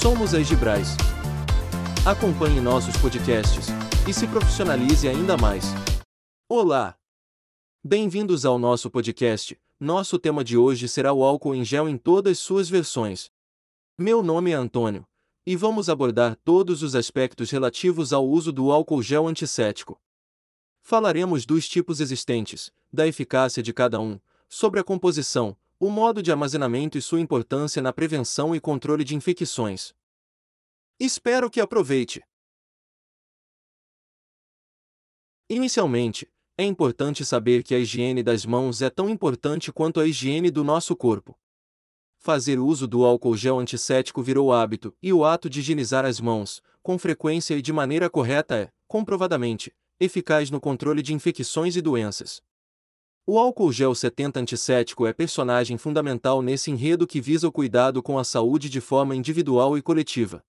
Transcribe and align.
Somos 0.00 0.34
a 0.34 0.40
Egibrais. 0.40 0.88
Acompanhe 2.04 2.60
nossos 2.60 2.94
podcasts 2.98 3.68
e 4.06 4.12
se 4.12 4.26
profissionalize 4.28 5.08
ainda 5.08 5.38
mais. 5.38 5.64
Olá! 6.48 6.98
Bem-vindos 7.82 8.44
ao 8.44 8.58
nosso 8.58 8.90
podcast. 8.90 9.58
Nosso 9.80 10.18
tema 10.18 10.44
de 10.44 10.56
hoje 10.56 10.86
será 10.86 11.14
o 11.14 11.24
álcool 11.24 11.54
em 11.54 11.64
gel 11.64 11.88
em 11.88 11.96
todas 11.96 12.38
suas 12.38 12.68
versões. 12.68 13.30
Meu 13.98 14.22
nome 14.22 14.50
é 14.50 14.54
Antônio 14.54 15.06
e 15.46 15.56
vamos 15.56 15.88
abordar 15.88 16.36
todos 16.44 16.82
os 16.82 16.94
aspectos 16.94 17.50
relativos 17.50 18.12
ao 18.12 18.28
uso 18.28 18.52
do 18.52 18.70
álcool 18.70 19.02
gel 19.02 19.26
antisséptico. 19.26 19.98
Falaremos 20.82 21.46
dos 21.46 21.66
tipos 21.66 22.00
existentes, 22.00 22.70
da 22.92 23.06
eficácia 23.06 23.62
de 23.62 23.72
cada 23.72 23.98
um, 23.98 24.20
sobre 24.48 24.78
a 24.78 24.84
composição, 24.84 25.56
o 25.78 25.90
modo 25.90 26.22
de 26.22 26.30
armazenamento 26.30 26.96
e 26.96 27.02
sua 27.02 27.20
importância 27.20 27.82
na 27.82 27.92
prevenção 27.92 28.54
e 28.54 28.60
controle 28.60 29.04
de 29.04 29.14
infecções. 29.14 29.94
Espero 30.98 31.50
que 31.50 31.60
aproveite! 31.60 32.22
Inicialmente, 35.50 36.28
é 36.56 36.64
importante 36.64 37.24
saber 37.24 37.62
que 37.62 37.74
a 37.74 37.78
higiene 37.78 38.22
das 38.22 38.46
mãos 38.46 38.80
é 38.80 38.88
tão 38.88 39.10
importante 39.10 39.70
quanto 39.70 40.00
a 40.00 40.06
higiene 40.06 40.50
do 40.50 40.64
nosso 40.64 40.96
corpo. 40.96 41.38
Fazer 42.18 42.58
uso 42.58 42.88
do 42.88 43.04
álcool 43.04 43.36
gel 43.36 43.58
antisséptico 43.58 44.22
virou 44.22 44.52
hábito, 44.52 44.96
e 45.02 45.12
o 45.12 45.24
ato 45.24 45.50
de 45.50 45.60
higienizar 45.60 46.06
as 46.06 46.18
mãos, 46.18 46.62
com 46.82 46.98
frequência 46.98 47.54
e 47.54 47.60
de 47.60 47.72
maneira 47.72 48.08
correta 48.08 48.56
é, 48.56 48.72
comprovadamente, 48.88 49.72
eficaz 50.00 50.50
no 50.50 50.60
controle 50.60 51.02
de 51.02 51.12
infecções 51.12 51.76
e 51.76 51.82
doenças. 51.82 52.42
O 53.28 53.40
álcool 53.40 53.72
gel 53.72 53.92
70 53.92 54.38
antisséptico 54.38 55.04
é 55.04 55.12
personagem 55.12 55.76
fundamental 55.76 56.40
nesse 56.40 56.70
enredo 56.70 57.08
que 57.08 57.20
visa 57.20 57.48
o 57.48 57.50
cuidado 57.50 58.00
com 58.00 58.20
a 58.20 58.22
saúde 58.22 58.70
de 58.70 58.80
forma 58.80 59.16
individual 59.16 59.76
e 59.76 59.82
coletiva. 59.82 60.44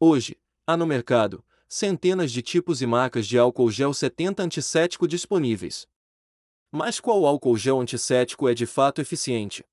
Hoje, 0.00 0.36
há 0.66 0.76
no 0.76 0.84
mercado 0.84 1.44
centenas 1.68 2.32
de 2.32 2.42
tipos 2.42 2.82
e 2.82 2.86
marcas 2.86 3.28
de 3.28 3.38
álcool 3.38 3.70
gel 3.70 3.94
70 3.94 4.42
antisséptico 4.42 5.06
disponíveis. 5.06 5.86
Mas 6.68 6.98
qual 6.98 7.24
álcool 7.24 7.56
gel 7.56 7.80
antisséptico 7.80 8.48
é 8.48 8.54
de 8.54 8.66
fato 8.66 9.00
eficiente? 9.00 9.64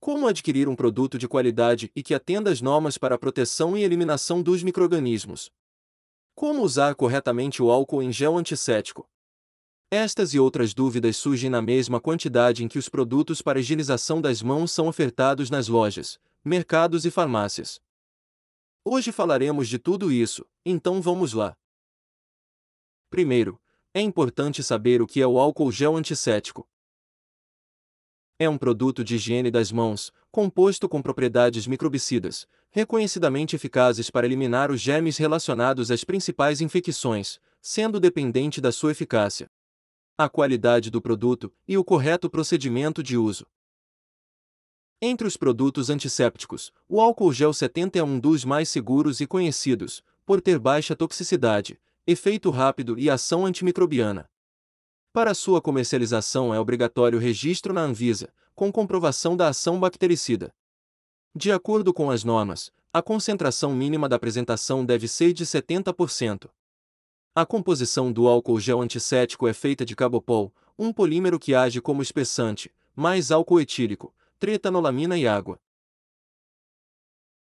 Como 0.00 0.26
adquirir 0.26 0.68
um 0.68 0.74
produto 0.74 1.16
de 1.16 1.28
qualidade 1.28 1.92
e 1.94 2.02
que 2.02 2.12
atenda 2.12 2.50
às 2.50 2.60
normas 2.60 2.98
para 2.98 3.14
a 3.14 3.18
proteção 3.18 3.76
e 3.76 3.84
eliminação 3.84 4.42
dos 4.42 4.64
microrganismos? 4.64 5.48
Como 6.34 6.60
usar 6.62 6.96
corretamente 6.96 7.62
o 7.62 7.70
álcool 7.70 8.02
em 8.02 8.10
gel 8.10 8.36
antisséptico? 8.36 9.08
Estas 9.94 10.32
e 10.32 10.38
outras 10.40 10.72
dúvidas 10.72 11.18
surgem 11.18 11.50
na 11.50 11.60
mesma 11.60 12.00
quantidade 12.00 12.64
em 12.64 12.68
que 12.68 12.78
os 12.78 12.88
produtos 12.88 13.42
para 13.42 13.60
higienização 13.60 14.22
das 14.22 14.40
mãos 14.40 14.72
são 14.72 14.88
ofertados 14.88 15.50
nas 15.50 15.68
lojas, 15.68 16.18
mercados 16.42 17.04
e 17.04 17.10
farmácias. 17.10 17.78
Hoje 18.82 19.12
falaremos 19.12 19.68
de 19.68 19.78
tudo 19.78 20.10
isso, 20.10 20.46
então 20.64 21.02
vamos 21.02 21.34
lá. 21.34 21.54
Primeiro, 23.10 23.60
é 23.92 24.00
importante 24.00 24.62
saber 24.62 25.02
o 25.02 25.06
que 25.06 25.20
é 25.20 25.26
o 25.26 25.38
álcool 25.38 25.70
gel 25.70 25.94
antisséptico 25.94 26.66
é 28.38 28.48
um 28.48 28.58
produto 28.58 29.04
de 29.04 29.14
higiene 29.14 29.50
das 29.50 29.70
mãos, 29.70 30.12
composto 30.30 30.88
com 30.88 31.00
propriedades 31.00 31.66
microbicidas, 31.66 32.46
reconhecidamente 32.70 33.54
eficazes 33.54 34.10
para 34.10 34.26
eliminar 34.26 34.70
os 34.70 34.80
germes 34.80 35.16
relacionados 35.16 35.92
às 35.92 36.02
principais 36.02 36.60
infecções, 36.60 37.38
sendo 37.60 38.00
dependente 38.00 38.60
da 38.60 38.72
sua 38.72 38.90
eficácia, 38.90 39.48
a 40.16 40.28
qualidade 40.28 40.90
do 40.90 41.00
produto 41.00 41.52
e 41.66 41.76
o 41.78 41.84
correto 41.84 42.28
procedimento 42.28 43.02
de 43.02 43.16
uso. 43.16 43.46
Entre 45.00 45.26
os 45.26 45.36
produtos 45.36 45.90
antissépticos, 45.90 46.72
o 46.88 47.00
álcool 47.00 47.32
gel 47.32 47.52
70 47.52 47.98
é 47.98 48.04
um 48.04 48.20
dos 48.20 48.44
mais 48.44 48.68
seguros 48.68 49.20
e 49.20 49.26
conhecidos, 49.26 50.04
por 50.24 50.40
ter 50.40 50.58
baixa 50.58 50.94
toxicidade, 50.94 51.80
efeito 52.06 52.50
rápido 52.50 52.98
e 52.98 53.10
ação 53.10 53.44
antimicrobiana. 53.44 54.30
Para 55.12 55.34
sua 55.34 55.60
comercialização 55.60 56.54
é 56.54 56.60
obrigatório 56.60 57.18
registro 57.18 57.72
na 57.72 57.82
Anvisa, 57.82 58.32
com 58.54 58.70
comprovação 58.70 59.36
da 59.36 59.48
ação 59.48 59.80
bactericida. 59.80 60.54
De 61.34 61.50
acordo 61.50 61.92
com 61.92 62.10
as 62.10 62.22
normas, 62.22 62.70
a 62.92 63.02
concentração 63.02 63.74
mínima 63.74 64.08
da 64.08 64.16
apresentação 64.16 64.84
deve 64.84 65.08
ser 65.08 65.32
de 65.32 65.44
70%. 65.44 66.48
A 67.34 67.46
composição 67.46 68.12
do 68.12 68.28
álcool 68.28 68.60
gel 68.60 68.82
antisséptico 68.82 69.48
é 69.48 69.54
feita 69.54 69.86
de 69.86 69.96
cabopol, 69.96 70.52
um 70.78 70.92
polímero 70.92 71.38
que 71.38 71.54
age 71.54 71.80
como 71.80 72.02
espessante, 72.02 72.70
mais 72.94 73.30
álcool 73.30 73.58
etílico, 73.58 74.14
tretanolamina 74.38 75.16
e 75.16 75.26
água. 75.26 75.58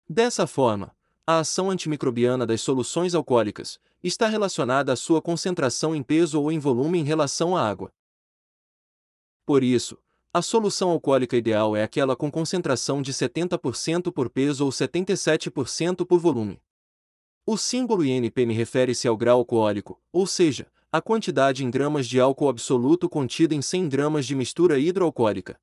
Dessa 0.09 0.47
forma, 0.47 0.95
a 1.27 1.37
ação 1.37 1.69
antimicrobiana 1.69 2.43
das 2.43 2.59
soluções 2.61 3.13
alcoólicas 3.13 3.79
está 4.03 4.27
relacionada 4.27 4.91
à 4.93 4.95
sua 4.95 5.21
concentração 5.21 5.95
em 5.95 6.01
peso 6.01 6.41
ou 6.41 6.51
em 6.51 6.57
volume 6.57 6.97
em 6.97 7.03
relação 7.03 7.55
à 7.55 7.69
água. 7.69 7.93
Por 9.45 9.63
isso, 9.63 9.95
a 10.33 10.41
solução 10.41 10.89
alcoólica 10.89 11.37
ideal 11.37 11.75
é 11.75 11.83
aquela 11.83 12.15
com 12.15 12.31
concentração 12.31 12.99
de 12.99 13.13
70% 13.13 14.11
por 14.11 14.27
peso 14.27 14.65
ou 14.65 14.71
77% 14.71 16.03
por 16.03 16.19
volume. 16.19 16.59
O 17.49 17.55
símbolo 17.55 18.03
INPM 18.03 18.53
refere-se 18.53 19.07
ao 19.07 19.15
grau 19.15 19.37
alcoólico, 19.37 19.97
ou 20.11 20.27
seja, 20.27 20.67
a 20.91 21.01
quantidade 21.01 21.63
em 21.63 21.71
gramas 21.71 22.05
de 22.05 22.19
álcool 22.19 22.49
absoluto 22.49 23.07
contida 23.07 23.55
em 23.55 23.61
100 23.61 23.87
gramas 23.87 24.25
de 24.25 24.35
mistura 24.35 24.77
hidroalcoólica. 24.77 25.57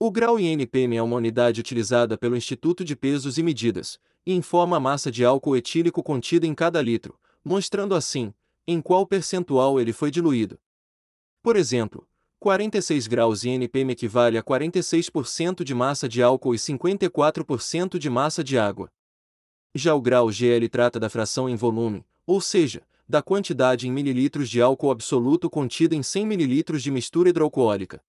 O 0.00 0.10
grau 0.10 0.40
INPM 0.40 0.96
é 0.96 1.02
uma 1.02 1.16
unidade 1.16 1.60
utilizada 1.60 2.16
pelo 2.16 2.34
Instituto 2.34 2.82
de 2.82 2.96
Pesos 2.96 3.36
e 3.36 3.42
Medidas, 3.42 4.00
e 4.24 4.32
informa 4.32 4.78
a 4.78 4.80
massa 4.80 5.12
de 5.12 5.26
álcool 5.26 5.58
etílico 5.58 6.02
contida 6.02 6.46
em 6.46 6.54
cada 6.54 6.80
litro, 6.80 7.20
mostrando 7.44 7.94
assim 7.94 8.32
em 8.66 8.80
qual 8.80 9.06
percentual 9.06 9.78
ele 9.78 9.92
foi 9.92 10.10
diluído. 10.10 10.58
Por 11.42 11.54
exemplo, 11.54 12.08
46 12.40 13.06
graus 13.08 13.44
INPM 13.44 13.92
equivale 13.92 14.38
a 14.38 14.42
46% 14.42 15.64
de 15.64 15.74
massa 15.74 16.08
de 16.08 16.22
álcool 16.22 16.54
e 16.54 16.58
54% 16.58 17.98
de 17.98 18.08
massa 18.08 18.42
de 18.42 18.56
água. 18.56 18.90
Já 19.74 19.92
o 19.94 20.00
grau 20.00 20.30
GL 20.30 20.68
trata 20.68 21.00
da 21.00 21.10
fração 21.10 21.48
em 21.48 21.56
volume, 21.56 22.04
ou 22.24 22.40
seja, 22.40 22.82
da 23.08 23.20
quantidade 23.20 23.88
em 23.88 23.92
mililitros 23.92 24.48
de 24.48 24.62
álcool 24.62 24.92
absoluto 24.92 25.50
contida 25.50 25.96
em 25.96 26.02
100 26.02 26.22
ml 26.22 26.78
de 26.78 26.90
mistura 26.90 27.28
hidroalcoólica. 27.28 28.00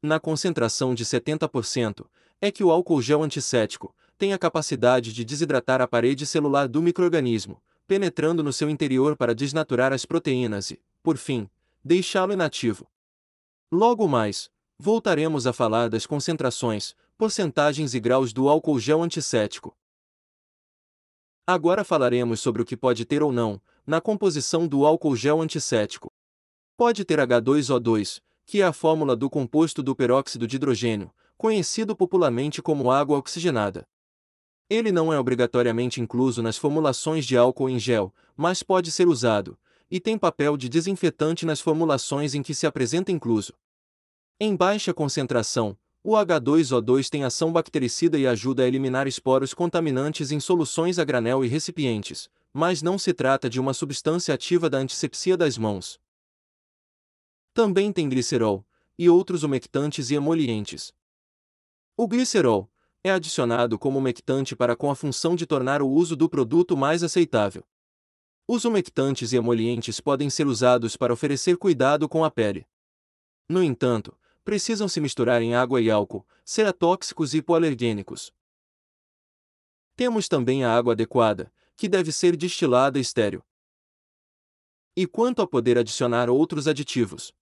Na 0.00 0.20
concentração 0.20 0.94
de 0.94 1.04
70%, 1.04 2.06
é 2.40 2.50
que 2.50 2.62
o 2.62 2.70
álcool 2.70 3.02
gel 3.02 3.22
antisséptico, 3.22 3.94
tem 4.16 4.32
a 4.32 4.38
capacidade 4.38 5.12
de 5.12 5.24
desidratar 5.24 5.80
a 5.80 5.88
parede 5.88 6.24
celular 6.24 6.68
do 6.68 6.80
microorganismo, 6.80 7.60
penetrando 7.86 8.42
no 8.42 8.52
seu 8.52 8.70
interior 8.70 9.16
para 9.16 9.34
desnaturar 9.34 9.92
as 9.92 10.06
proteínas 10.06 10.70
e, 10.70 10.80
por 11.02 11.16
fim, 11.16 11.48
deixá-lo 11.84 12.32
inativo. 12.32 12.86
Logo 13.70 14.06
mais, 14.06 14.50
voltaremos 14.78 15.46
a 15.46 15.52
falar 15.52 15.88
das 15.88 16.06
concentrações, 16.06 16.94
porcentagens 17.18 17.94
e 17.94 18.00
graus 18.00 18.32
do 18.32 18.48
álcool 18.48 18.78
gel 18.78 19.02
antisséptico. 19.02 19.76
Agora 21.46 21.82
falaremos 21.82 22.40
sobre 22.40 22.62
o 22.62 22.64
que 22.64 22.76
pode 22.76 23.04
ter 23.04 23.22
ou 23.22 23.32
não, 23.32 23.60
na 23.84 24.00
composição 24.00 24.68
do 24.68 24.86
álcool 24.86 25.16
gel 25.16 25.40
antisséptico. 25.40 26.08
Pode 26.76 27.04
ter 27.04 27.18
H2O2, 27.18 28.20
que 28.46 28.62
é 28.62 28.64
a 28.64 28.72
fórmula 28.72 29.16
do 29.16 29.28
composto 29.28 29.82
do 29.82 29.94
peróxido 29.94 30.46
de 30.46 30.56
hidrogênio, 30.56 31.12
conhecido 31.36 31.96
popularmente 31.96 32.62
como 32.62 32.92
água 32.92 33.18
oxigenada. 33.18 33.84
Ele 34.70 34.92
não 34.92 35.12
é 35.12 35.18
obrigatoriamente 35.18 36.00
incluso 36.00 36.42
nas 36.42 36.56
formulações 36.56 37.26
de 37.26 37.36
álcool 37.36 37.68
em 37.68 37.78
gel, 37.78 38.14
mas 38.36 38.62
pode 38.62 38.92
ser 38.92 39.08
usado, 39.08 39.58
e 39.90 39.98
tem 39.98 40.16
papel 40.16 40.56
de 40.56 40.68
desinfetante 40.68 41.44
nas 41.44 41.60
formulações 41.60 42.34
em 42.34 42.42
que 42.42 42.54
se 42.54 42.66
apresenta 42.66 43.10
incluso. 43.10 43.52
Em 44.38 44.54
baixa 44.54 44.94
concentração, 44.94 45.76
o 46.04 46.12
H2O2 46.12 47.08
tem 47.08 47.22
ação 47.22 47.52
bactericida 47.52 48.18
e 48.18 48.26
ajuda 48.26 48.64
a 48.64 48.66
eliminar 48.66 49.06
esporos 49.06 49.54
contaminantes 49.54 50.32
em 50.32 50.40
soluções 50.40 50.98
a 50.98 51.04
granel 51.04 51.44
e 51.44 51.48
recipientes, 51.48 52.28
mas 52.52 52.82
não 52.82 52.98
se 52.98 53.14
trata 53.14 53.48
de 53.48 53.60
uma 53.60 53.72
substância 53.72 54.34
ativa 54.34 54.68
da 54.68 54.78
antisepsia 54.78 55.36
das 55.36 55.56
mãos. 55.56 56.00
Também 57.54 57.92
tem 57.92 58.08
glicerol 58.08 58.66
e 58.98 59.08
outros 59.08 59.42
umectantes 59.42 60.10
e 60.10 60.14
emolientes. 60.14 60.92
O 61.96 62.08
glicerol, 62.08 62.68
é 63.04 63.10
adicionado 63.10 63.78
como 63.78 63.98
umectante 63.98 64.54
para 64.54 64.76
com 64.76 64.90
a 64.90 64.94
função 64.94 65.34
de 65.34 65.44
tornar 65.44 65.82
o 65.82 65.88
uso 65.88 66.14
do 66.14 66.28
produto 66.28 66.76
mais 66.76 67.02
aceitável. 67.02 67.64
Os 68.46 68.64
umectantes 68.64 69.32
e 69.32 69.36
emolientes 69.36 70.00
podem 70.00 70.30
ser 70.30 70.46
usados 70.46 70.96
para 70.96 71.12
oferecer 71.12 71.56
cuidado 71.56 72.08
com 72.08 72.24
a 72.24 72.30
pele. 72.30 72.66
No 73.48 73.62
entanto, 73.62 74.16
precisam 74.44 74.88
se 74.88 75.00
misturar 75.00 75.42
em 75.42 75.54
água 75.54 75.80
e 75.80 75.90
álcool, 75.90 76.26
ser 76.44 76.66
atóxicos 76.66 77.34
e 77.34 77.38
hipoalergênicos. 77.38 78.32
Temos 79.96 80.28
também 80.28 80.64
a 80.64 80.74
água 80.74 80.94
adequada, 80.94 81.52
que 81.76 81.88
deve 81.88 82.12
ser 82.12 82.36
destilada 82.36 82.98
e 82.98 83.02
estéril. 83.02 83.42
E 84.96 85.06
quanto 85.06 85.40
a 85.42 85.46
poder 85.46 85.78
adicionar 85.78 86.28
outros 86.28 86.68
aditivos? 86.68 87.32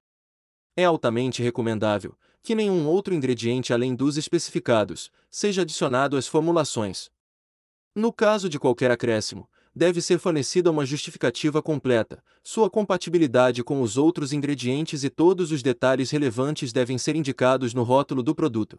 É 0.77 0.85
altamente 0.85 1.43
recomendável 1.43 2.17
que 2.43 2.55
nenhum 2.55 2.87
outro 2.87 3.15
ingrediente 3.15 3.73
além 3.73 3.95
dos 3.95 4.17
especificados 4.17 5.11
seja 5.31 5.63
adicionado 5.63 6.17
às 6.17 6.27
formulações. 6.27 7.11
No 7.95 8.13
caso 8.13 8.49
de 8.49 8.59
qualquer 8.59 8.91
acréscimo, 8.91 9.49
deve 9.75 10.01
ser 10.01 10.19
fornecida 10.19 10.71
uma 10.71 10.85
justificativa 10.85 11.63
completa, 11.63 12.23
sua 12.43 12.69
compatibilidade 12.69 13.63
com 13.63 13.83
os 13.83 13.97
outros 13.97 14.33
ingredientes 14.33 15.05
e 15.05 15.11
todos 15.11 15.53
os 15.53 15.63
detalhes 15.63 16.11
relevantes 16.11 16.73
devem 16.73 16.99
ser 16.99 17.17
indicados 17.17 17.73
no 17.73 17.83
rótulo 17.83 18.23
do 18.23 18.35
produto. 18.35 18.79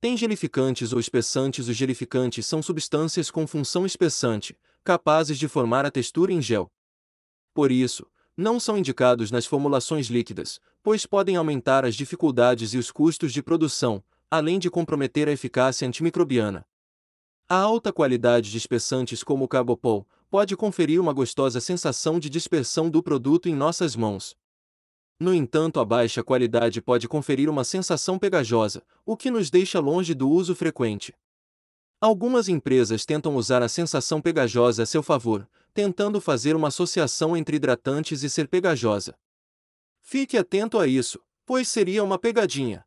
Tem 0.00 0.16
gelificantes 0.16 0.92
ou 0.92 1.00
espessantes 1.00 1.68
Os 1.68 1.76
gelificantes 1.76 2.46
são 2.46 2.62
substâncias 2.62 3.30
com 3.30 3.46
função 3.46 3.84
espessante, 3.84 4.56
capazes 4.84 5.38
de 5.38 5.48
formar 5.48 5.84
a 5.84 5.90
textura 5.90 6.32
em 6.32 6.40
gel. 6.40 6.70
Por 7.52 7.72
isso, 7.72 8.06
não 8.36 8.60
são 8.60 8.78
indicados 8.78 9.32
nas 9.32 9.44
formulações 9.44 10.06
líquidas, 10.06 10.60
pois 10.82 11.04
podem 11.04 11.34
aumentar 11.34 11.84
as 11.84 11.96
dificuldades 11.96 12.72
e 12.72 12.78
os 12.78 12.92
custos 12.92 13.32
de 13.32 13.42
produção, 13.42 14.02
além 14.30 14.60
de 14.60 14.70
comprometer 14.70 15.28
a 15.28 15.32
eficácia 15.32 15.88
antimicrobiana. 15.88 16.64
A 17.50 17.56
alta 17.56 17.90
qualidade 17.90 18.50
de 18.50 18.58
espessantes 18.58 19.24
como 19.24 19.46
o 19.46 19.48
Carbopol 19.48 20.06
pode 20.28 20.54
conferir 20.54 21.00
uma 21.00 21.14
gostosa 21.14 21.62
sensação 21.62 22.20
de 22.20 22.28
dispersão 22.28 22.90
do 22.90 23.02
produto 23.02 23.48
em 23.48 23.54
nossas 23.54 23.96
mãos. 23.96 24.36
No 25.18 25.32
entanto, 25.32 25.80
a 25.80 25.84
baixa 25.84 26.22
qualidade 26.22 26.82
pode 26.82 27.08
conferir 27.08 27.48
uma 27.48 27.64
sensação 27.64 28.18
pegajosa, 28.18 28.84
o 29.02 29.16
que 29.16 29.30
nos 29.30 29.48
deixa 29.48 29.80
longe 29.80 30.12
do 30.12 30.28
uso 30.28 30.54
frequente. 30.54 31.14
Algumas 31.98 32.50
empresas 32.50 33.06
tentam 33.06 33.34
usar 33.34 33.62
a 33.62 33.68
sensação 33.68 34.20
pegajosa 34.20 34.82
a 34.82 34.86
seu 34.86 35.02
favor, 35.02 35.48
tentando 35.72 36.20
fazer 36.20 36.54
uma 36.54 36.68
associação 36.68 37.34
entre 37.34 37.56
hidratantes 37.56 38.22
e 38.22 38.28
ser 38.28 38.46
pegajosa. 38.46 39.18
Fique 40.02 40.36
atento 40.36 40.78
a 40.78 40.86
isso, 40.86 41.18
pois 41.46 41.66
seria 41.66 42.04
uma 42.04 42.18
pegadinha. 42.18 42.84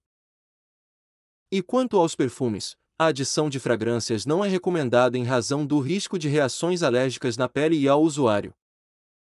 E 1.51 1.63
quanto 1.63 1.97
aos 1.97 2.15
perfumes, 2.15 2.77
a 3.01 3.07
adição 3.07 3.49
de 3.49 3.59
fragrâncias 3.59 4.25
não 4.25 4.45
é 4.45 4.47
recomendada 4.47 5.17
em 5.17 5.23
razão 5.23 5.65
do 5.65 5.79
risco 5.79 6.19
de 6.19 6.27
reações 6.27 6.83
alérgicas 6.83 7.35
na 7.35 7.49
pele 7.49 7.77
e 7.77 7.87
ao 7.87 8.01
usuário 8.01 8.53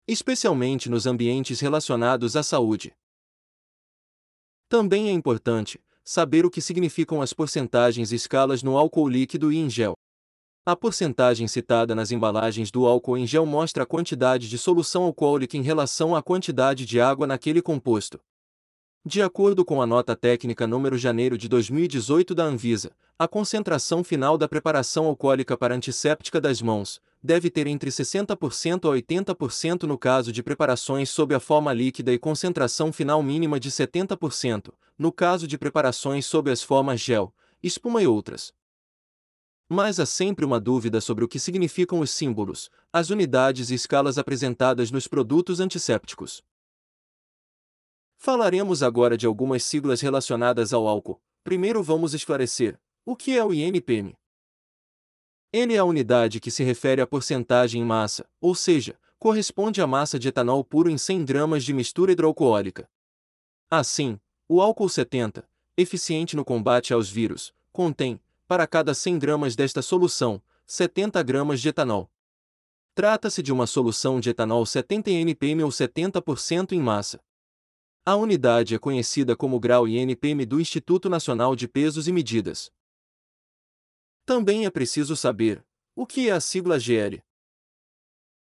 especialmente 0.08 0.90
nos 0.90 1.06
ambientes 1.06 1.62
relacionados 1.62 2.36
à 2.36 2.44
saúde. 2.44 2.94
Também 4.68 5.08
é 5.08 5.12
importante 5.12 5.80
saber 6.04 6.46
o 6.46 6.52
que 6.52 6.60
significam 6.60 7.22
as 7.22 7.32
porcentagens 7.32 8.12
e 8.12 8.16
escalas 8.16 8.62
no 8.62 8.78
álcool 8.78 9.08
líquido 9.08 9.54
e 9.54 9.58
em 9.58 9.70
gel. 9.70 9.94
A 10.66 10.76
porcentagem 10.76 11.48
citada 11.48 11.96
nas 11.96 12.12
embalagens 12.12 12.72
do 12.72 12.86
álcool 12.86 13.18
em 13.18 13.26
gel 13.26 13.46
mostra 13.46 13.84
a 13.84 13.86
quantidade 13.86 14.50
de 14.50 14.58
solução 14.58 15.04
alcoólica 15.04 15.56
em 15.56 15.62
relação 15.62 16.14
à 16.14 16.22
quantidade 16.22 16.86
de 16.86 17.00
água 17.00 17.26
naquele 17.26 17.62
composto. 17.62 18.20
De 19.04 19.20
acordo 19.20 19.66
com 19.66 19.82
a 19.82 19.88
nota 19.88 20.16
técnica 20.16 20.68
número 20.68 20.96
janeiro 20.96 21.36
de 21.36 21.50
2018 21.50 22.36
da 22.36 22.44
Anvisa, 22.44 22.92
a 23.18 23.28
concentração 23.28 24.04
final 24.04 24.38
da 24.38 24.48
preparação 24.48 25.08
alcoólica 25.08 25.58
para 25.58 25.74
antisséptica 25.74 26.40
das 26.40 26.62
mãos 26.62 27.02
deve 27.22 27.50
ter 27.50 27.66
entre 27.66 27.90
60% 27.90 28.86
a 28.86 29.36
80% 29.36 29.84
no 29.84 29.98
caso 29.98 30.32
de 30.32 30.44
preparações 30.44 31.10
sob 31.10 31.34
a 31.34 31.40
forma 31.40 31.74
líquida 31.74 32.14
e 32.14 32.20
concentração 32.20 32.94
final 32.94 33.24
mínima 33.24 33.60
de 33.60 33.72
70%, 33.72 34.72
no 35.00 35.12
caso 35.12 35.48
de 35.48 35.58
preparações 35.58 36.28
sob 36.28 36.52
as 36.52 36.62
formas 36.62 37.02
gel, 37.02 37.34
espuma 37.64 38.04
e 38.04 38.08
outras. 38.08 38.54
Mas 39.68 40.00
há 40.00 40.06
sempre 40.06 40.46
uma 40.46 40.60
dúvida 40.60 41.02
sobre 41.02 41.26
o 41.26 41.28
que 41.28 41.40
significam 41.40 42.02
os 42.02 42.12
símbolos, 42.12 42.70
as 42.94 43.10
unidades 43.10 43.72
e 43.72 43.74
escalas 43.74 44.20
apresentadas 44.20 44.92
nos 44.92 45.08
produtos 45.08 45.60
antissépticos. 45.60 46.44
Falaremos 48.24 48.84
agora 48.84 49.18
de 49.18 49.26
algumas 49.26 49.64
siglas 49.64 50.00
relacionadas 50.00 50.74
ao 50.74 50.88
álcool. 50.88 51.20
Primeiro 51.44 51.82
vamos 51.82 52.14
esclarecer 52.14 52.80
o 53.04 53.16
que 53.16 53.36
é 53.36 53.44
o 53.44 53.52
INPM. 53.52 54.16
Ele 55.52 55.74
é 55.74 55.80
a 55.80 55.84
unidade 55.84 56.40
que 56.40 56.52
se 56.52 56.64
refere 56.64 57.02
à 57.02 57.08
porcentagem 57.08 57.82
em 57.82 57.84
massa, 57.84 58.30
ou 58.40 58.54
seja, 58.54 58.96
corresponde 59.18 59.82
à 59.82 59.88
massa 59.88 60.20
de 60.20 60.28
etanol 60.28 60.64
puro 60.64 60.88
em 60.88 61.00
100 61.00 61.26
gramas 61.26 61.64
de 61.64 61.74
mistura 61.74 62.12
hidroalcoólica. 62.12 62.88
Assim, 63.72 64.20
o 64.48 64.62
álcool 64.62 64.88
70, 64.88 65.44
eficiente 65.76 66.36
no 66.36 66.46
combate 66.46 66.94
aos 66.94 67.10
vírus, 67.10 67.52
contém, 67.74 68.22
para 68.48 68.68
cada 68.68 68.94
100 68.94 69.18
gramas 69.18 69.56
desta 69.56 69.82
solução, 69.82 70.40
70 70.68 71.24
gramas 71.24 71.60
de 71.60 71.70
etanol. 71.70 72.08
Trata-se 72.94 73.42
de 73.42 73.52
uma 73.52 73.66
solução 73.66 74.20
de 74.20 74.30
etanol 74.30 74.64
70 74.64 75.10
NPM 75.10 75.64
ou 75.64 75.72
70% 75.72 76.74
em 76.74 76.80
massa. 76.80 77.20
A 78.04 78.16
unidade 78.16 78.74
é 78.74 78.80
conhecida 78.80 79.36
como 79.36 79.60
grau 79.60 79.88
INPM 79.88 80.44
do 80.44 80.60
Instituto 80.60 81.08
Nacional 81.08 81.56
de 81.56 81.68
Pesos 81.68 82.08
e 82.08 82.12
Medidas. 82.12 82.72
Também 84.26 84.66
é 84.66 84.72
preciso 84.72 85.16
saber 85.16 85.64
o 85.96 86.08
que 86.08 86.28
é 86.28 86.32
a 86.32 86.40
sigla 86.40 86.80
GL. 86.80 87.22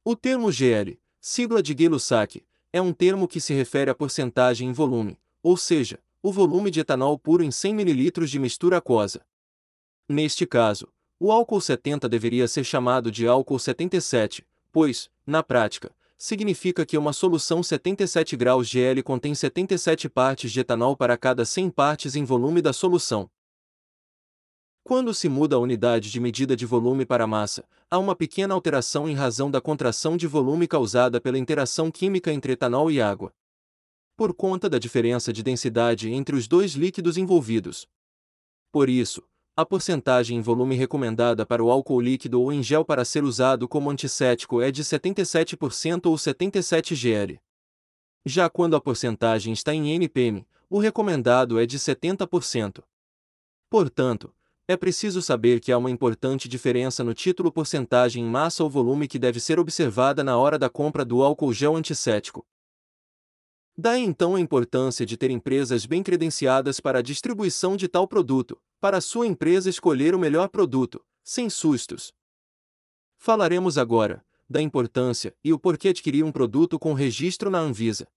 O 0.05 0.15
termo 0.15 0.53
GL, 0.53 0.97
sigla 1.21 1.61
de 1.61 1.75
Gay-Lussac, 1.75 2.47
é 2.73 2.81
um 2.81 2.93
termo 2.93 3.27
que 3.27 3.41
se 3.41 3.53
refere 3.53 3.91
à 3.91 3.95
porcentagem 3.95 4.69
em 4.69 4.73
volume, 4.73 5.19
ou 5.43 5.57
seja, 5.57 5.99
o 6.23 6.31
volume 6.31 6.71
de 6.71 6.79
etanol 6.79 7.19
puro 7.19 7.43
em 7.43 7.51
100 7.51 7.81
ml 7.81 8.27
de 8.27 8.39
mistura 8.39 8.77
aquosa. 8.77 9.27
Neste 10.09 10.47
caso, 10.47 10.87
o 11.19 11.33
álcool 11.33 11.61
70 11.61 12.09
deveria 12.09 12.47
ser 12.47 12.63
chamado 12.63 13.11
de 13.11 13.27
álcool 13.27 13.59
77, 13.59 14.47
pois, 14.71 15.11
na 15.27 15.43
prática, 15.43 15.93
significa 16.21 16.85
que 16.85 16.99
uma 16.99 17.15
solução 17.15 17.63
77 17.63 18.37
graus 18.37 18.69
GL 18.69 19.03
contém 19.03 19.35
77 19.35 20.07
partes 20.11 20.53
de 20.53 20.61
etanol 20.61 20.95
para 20.95 21.17
cada 21.17 21.47
100 21.47 21.71
partes 21.71 22.15
em 22.15 22.25
volume 22.25 22.61
da 22.61 22.75
solução. 22.75 23.31
Quando 24.85 25.15
se 25.15 25.31
muda 25.31 25.57
a 25.57 25.59
unidade 25.59 26.11
de 26.11 26.21
medida 26.21 26.55
de 26.55 26.67
volume 26.67 27.07
para 27.07 27.27
massa, 27.27 27.67
há 27.91 27.99
uma 27.99 28.15
pequena 28.15 28.53
alteração 28.53 29.09
em 29.09 29.15
razão 29.15 29.51
da 29.51 29.63
contração 29.63 30.15
de 30.15 30.27
volume 30.27 30.69
causada 30.69 31.23
pela 31.23 31.39
interação 31.39 31.91
química 31.91 32.31
entre 32.31 32.53
etanol 32.53 32.91
e 32.91 33.01
água. 33.01 33.33
Por 34.15 34.35
conta 34.35 34.69
da 34.69 34.79
diferença 34.79 35.33
de 35.33 35.43
densidade 35.43 36.11
entre 36.11 36.37
os 36.37 36.47
dois 36.47 36.73
líquidos 36.73 37.17
envolvidos. 37.17 37.89
Por 38.71 38.91
isso, 38.91 39.23
a 39.61 39.67
porcentagem 39.67 40.39
em 40.39 40.41
volume 40.41 40.75
recomendada 40.75 41.45
para 41.45 41.63
o 41.63 41.71
álcool 41.71 42.01
líquido 42.01 42.41
ou 42.41 42.53
em 42.53 42.63
gel 42.63 42.85
para 42.85 43.05
ser 43.05 43.23
usado 43.25 43.69
como 43.69 43.91
antisséptico 43.91 44.63
é 44.63 44.71
de 44.71 44.83
77% 44.83 46.07
ou 46.07 46.17
77 46.17 46.95
gl. 46.95 47.39
Já 48.25 48.49
quando 48.49 48.77
a 48.77 48.81
porcentagem 48.81 49.53
está 49.53 49.75
em 49.75 49.91
NPM, 49.91 50.47
o 50.69 50.79
recomendado 50.79 51.59
é 51.59 51.67
de 51.67 51.79
70%. 51.79 52.83
Portanto, 53.69 54.35
é 54.67 54.77
preciso 54.77 55.21
saber 55.21 55.61
que 55.61 55.73
há 55.73 55.79
uma 55.79 55.91
importante 55.91 56.49
diferença 56.49 57.03
no 57.03 57.13
título 57.13 57.51
porcentagem 57.51 58.25
em 58.25 58.29
massa 58.29 58.63
ou 58.63 58.71
volume 58.71 59.09
que 59.09 59.19
deve 59.19 59.41
ser 59.41 59.59
observada 59.59 60.23
na 60.23 60.39
hora 60.39 60.59
da 60.59 60.71
compra 60.71 61.05
do 61.05 61.23
álcool 61.23 61.53
gel 61.53 61.77
antisséptico. 61.77 62.47
Daí 63.77 64.03
então 64.03 64.37
a 64.37 64.41
importância 64.41 65.05
de 65.05 65.17
ter 65.17 65.31
empresas 65.31 65.87
bem 65.87 66.03
credenciadas 66.03 66.81
para 66.81 67.01
a 67.01 67.03
distribuição 67.03 67.77
de 67.77 67.89
tal 67.89 68.07
produto, 68.07 68.61
para 68.81 69.01
sua 69.01 69.27
empresa 69.27 69.69
escolher 69.69 70.15
o 70.15 70.19
melhor 70.19 70.49
produto, 70.49 71.05
sem 71.23 71.51
sustos. 71.51 72.15
Falaremos 73.19 73.77
agora 73.77 74.25
da 74.49 74.61
importância 74.61 75.37
e 75.45 75.53
o 75.53 75.59
porquê 75.59 75.91
adquirir 75.91 76.25
um 76.25 76.33
produto 76.33 76.79
com 76.79 76.93
registro 76.95 77.51
na 77.51 77.59
Anvisa. 77.59 78.09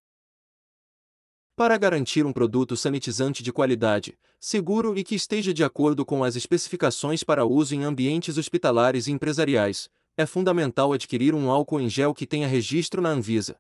Para 1.55 1.77
garantir 1.77 2.25
um 2.25 2.33
produto 2.33 2.75
sanitizante 2.75 3.43
de 3.43 3.53
qualidade, 3.53 4.17
seguro 4.39 4.97
e 4.97 5.03
que 5.03 5.13
esteja 5.13 5.53
de 5.53 5.63
acordo 5.63 6.03
com 6.03 6.23
as 6.23 6.35
especificações 6.35 7.23
para 7.23 7.45
uso 7.45 7.75
em 7.75 7.83
ambientes 7.83 8.37
hospitalares 8.39 9.05
e 9.05 9.11
empresariais, 9.11 9.89
é 10.17 10.25
fundamental 10.25 10.93
adquirir 10.93 11.35
um 11.35 11.51
álcool 11.51 11.79
em 11.79 11.89
gel 11.89 12.13
que 12.13 12.25
tenha 12.25 12.47
registro 12.47 13.01
na 13.01 13.09
Anvisa. 13.09 13.59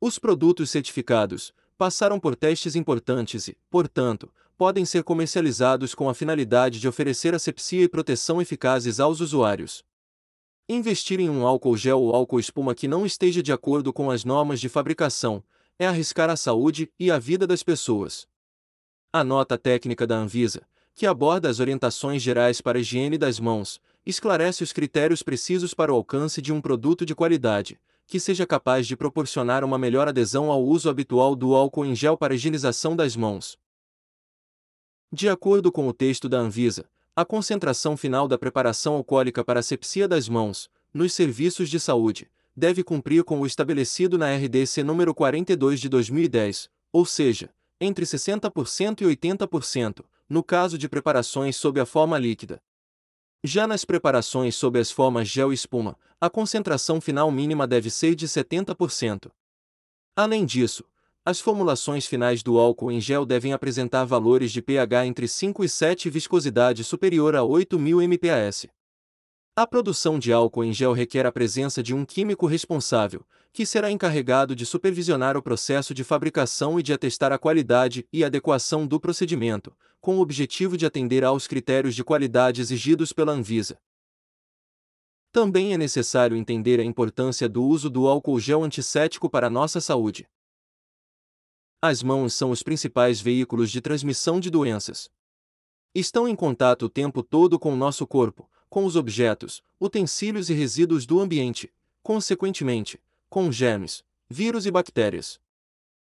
Os 0.00 0.18
produtos 0.18 0.70
certificados 0.70 1.52
passaram 1.76 2.18
por 2.20 2.36
testes 2.36 2.76
importantes 2.76 3.48
e, 3.48 3.56
portanto, 3.70 4.32
podem 4.56 4.84
ser 4.84 5.02
comercializados 5.02 5.94
com 5.94 6.08
a 6.08 6.14
finalidade 6.14 6.78
de 6.78 6.86
oferecer 6.86 7.34
asepsia 7.34 7.82
e 7.82 7.88
proteção 7.88 8.40
eficazes 8.40 9.00
aos 9.00 9.20
usuários. 9.20 9.84
Investir 10.68 11.18
em 11.18 11.28
um 11.28 11.46
álcool 11.46 11.76
gel 11.76 12.00
ou 12.00 12.14
álcool 12.14 12.38
espuma 12.38 12.74
que 12.74 12.86
não 12.86 13.04
esteja 13.04 13.42
de 13.42 13.52
acordo 13.52 13.92
com 13.92 14.10
as 14.10 14.24
normas 14.24 14.60
de 14.60 14.68
fabricação 14.68 15.42
é 15.78 15.86
arriscar 15.86 16.30
a 16.30 16.36
saúde 16.36 16.90
e 16.98 17.10
a 17.10 17.18
vida 17.18 17.46
das 17.46 17.62
pessoas. 17.62 18.28
A 19.12 19.24
nota 19.24 19.58
técnica 19.58 20.06
da 20.06 20.16
Anvisa, 20.16 20.62
que 20.94 21.06
aborda 21.06 21.48
as 21.48 21.58
orientações 21.58 22.22
gerais 22.22 22.60
para 22.60 22.78
a 22.78 22.80
higiene 22.80 23.18
das 23.18 23.40
mãos, 23.40 23.80
esclarece 24.06 24.62
os 24.62 24.72
critérios 24.72 25.22
precisos 25.22 25.74
para 25.74 25.92
o 25.92 25.96
alcance 25.96 26.40
de 26.40 26.52
um 26.52 26.60
produto 26.60 27.04
de 27.04 27.14
qualidade, 27.14 27.80
que 28.06 28.20
seja 28.20 28.46
capaz 28.46 28.86
de 28.86 28.96
proporcionar 28.96 29.64
uma 29.64 29.78
melhor 29.78 30.08
adesão 30.08 30.50
ao 30.50 30.62
uso 30.62 30.90
habitual 30.90 31.34
do 31.34 31.54
álcool 31.54 31.84
em 31.84 31.94
gel 31.94 32.16
para 32.16 32.34
higienização 32.34 32.94
das 32.94 33.16
mãos. 33.16 33.58
De 35.10 35.28
acordo 35.28 35.70
com 35.70 35.86
o 35.86 35.92
texto 35.92 36.28
da 36.28 36.38
Anvisa, 36.38 36.88
a 37.14 37.24
concentração 37.24 37.96
final 37.96 38.26
da 38.26 38.38
preparação 38.38 38.94
alcoólica 38.94 39.44
para 39.44 39.60
asepsia 39.60 40.08
das 40.08 40.28
mãos, 40.28 40.70
nos 40.92 41.12
serviços 41.12 41.68
de 41.68 41.78
saúde, 41.78 42.30
deve 42.56 42.82
cumprir 42.82 43.24
com 43.24 43.40
o 43.40 43.46
estabelecido 43.46 44.16
na 44.16 44.34
RDC 44.34 44.82
número 44.82 45.14
42 45.14 45.80
de 45.80 45.88
2010, 45.88 46.70
ou 46.92 47.04
seja, 47.04 47.50
entre 47.80 48.04
60% 48.04 49.00
e 49.00 49.04
80%, 49.04 50.04
no 50.28 50.42
caso 50.42 50.78
de 50.78 50.88
preparações 50.88 51.56
sob 51.56 51.80
a 51.80 51.86
forma 51.86 52.18
líquida. 52.18 52.62
Já 53.44 53.66
nas 53.66 53.84
preparações 53.84 54.54
sob 54.54 54.78
as 54.78 54.90
formas 54.90 55.28
gel 55.28 55.50
e 55.50 55.54
espuma, 55.54 55.98
a 56.22 56.30
concentração 56.30 57.00
final 57.00 57.32
mínima 57.32 57.66
deve 57.66 57.90
ser 57.90 58.14
de 58.14 58.28
70%. 58.28 59.28
Além 60.14 60.44
disso, 60.44 60.84
as 61.24 61.40
formulações 61.40 62.06
finais 62.06 62.44
do 62.44 62.60
álcool 62.60 62.92
em 62.92 63.00
gel 63.00 63.26
devem 63.26 63.52
apresentar 63.52 64.04
valores 64.04 64.52
de 64.52 64.62
pH 64.62 65.04
entre 65.04 65.26
5 65.26 65.64
e 65.64 65.68
7 65.68 66.06
e 66.06 66.10
viscosidade 66.12 66.84
superior 66.84 67.34
a 67.34 67.42
8000 67.42 68.02
mPa. 68.02 68.70
A 69.56 69.66
produção 69.66 70.16
de 70.16 70.32
álcool 70.32 70.62
em 70.62 70.72
gel 70.72 70.92
requer 70.92 71.26
a 71.26 71.32
presença 71.32 71.82
de 71.82 71.92
um 71.92 72.04
químico 72.04 72.46
responsável, 72.46 73.26
que 73.52 73.66
será 73.66 73.90
encarregado 73.90 74.54
de 74.54 74.64
supervisionar 74.64 75.36
o 75.36 75.42
processo 75.42 75.92
de 75.92 76.04
fabricação 76.04 76.78
e 76.78 76.84
de 76.84 76.92
atestar 76.92 77.32
a 77.32 77.38
qualidade 77.38 78.06
e 78.12 78.22
adequação 78.22 78.86
do 78.86 79.00
procedimento, 79.00 79.76
com 80.00 80.18
o 80.18 80.20
objetivo 80.20 80.76
de 80.76 80.86
atender 80.86 81.24
aos 81.24 81.48
critérios 81.48 81.96
de 81.96 82.04
qualidade 82.04 82.60
exigidos 82.60 83.12
pela 83.12 83.32
Anvisa. 83.32 83.76
Também 85.32 85.72
é 85.72 85.78
necessário 85.78 86.36
entender 86.36 86.78
a 86.78 86.84
importância 86.84 87.48
do 87.48 87.64
uso 87.64 87.88
do 87.88 88.06
álcool 88.06 88.38
gel 88.38 88.62
antisséptico 88.62 89.30
para 89.30 89.46
a 89.46 89.50
nossa 89.50 89.80
saúde. 89.80 90.28
As 91.80 92.02
mãos 92.02 92.34
são 92.34 92.50
os 92.50 92.62
principais 92.62 93.18
veículos 93.18 93.70
de 93.70 93.80
transmissão 93.80 94.38
de 94.38 94.50
doenças. 94.50 95.10
Estão 95.94 96.28
em 96.28 96.36
contato 96.36 96.84
o 96.84 96.88
tempo 96.88 97.22
todo 97.22 97.58
com 97.58 97.72
o 97.72 97.76
nosso 97.76 98.06
corpo, 98.06 98.48
com 98.68 98.84
os 98.84 98.94
objetos, 98.94 99.62
utensílios 99.80 100.50
e 100.50 100.54
resíduos 100.54 101.06
do 101.06 101.18
ambiente, 101.18 101.72
consequentemente, 102.02 103.00
com 103.30 103.50
germes, 103.50 104.04
vírus 104.28 104.66
e 104.66 104.70
bactérias. 104.70 105.40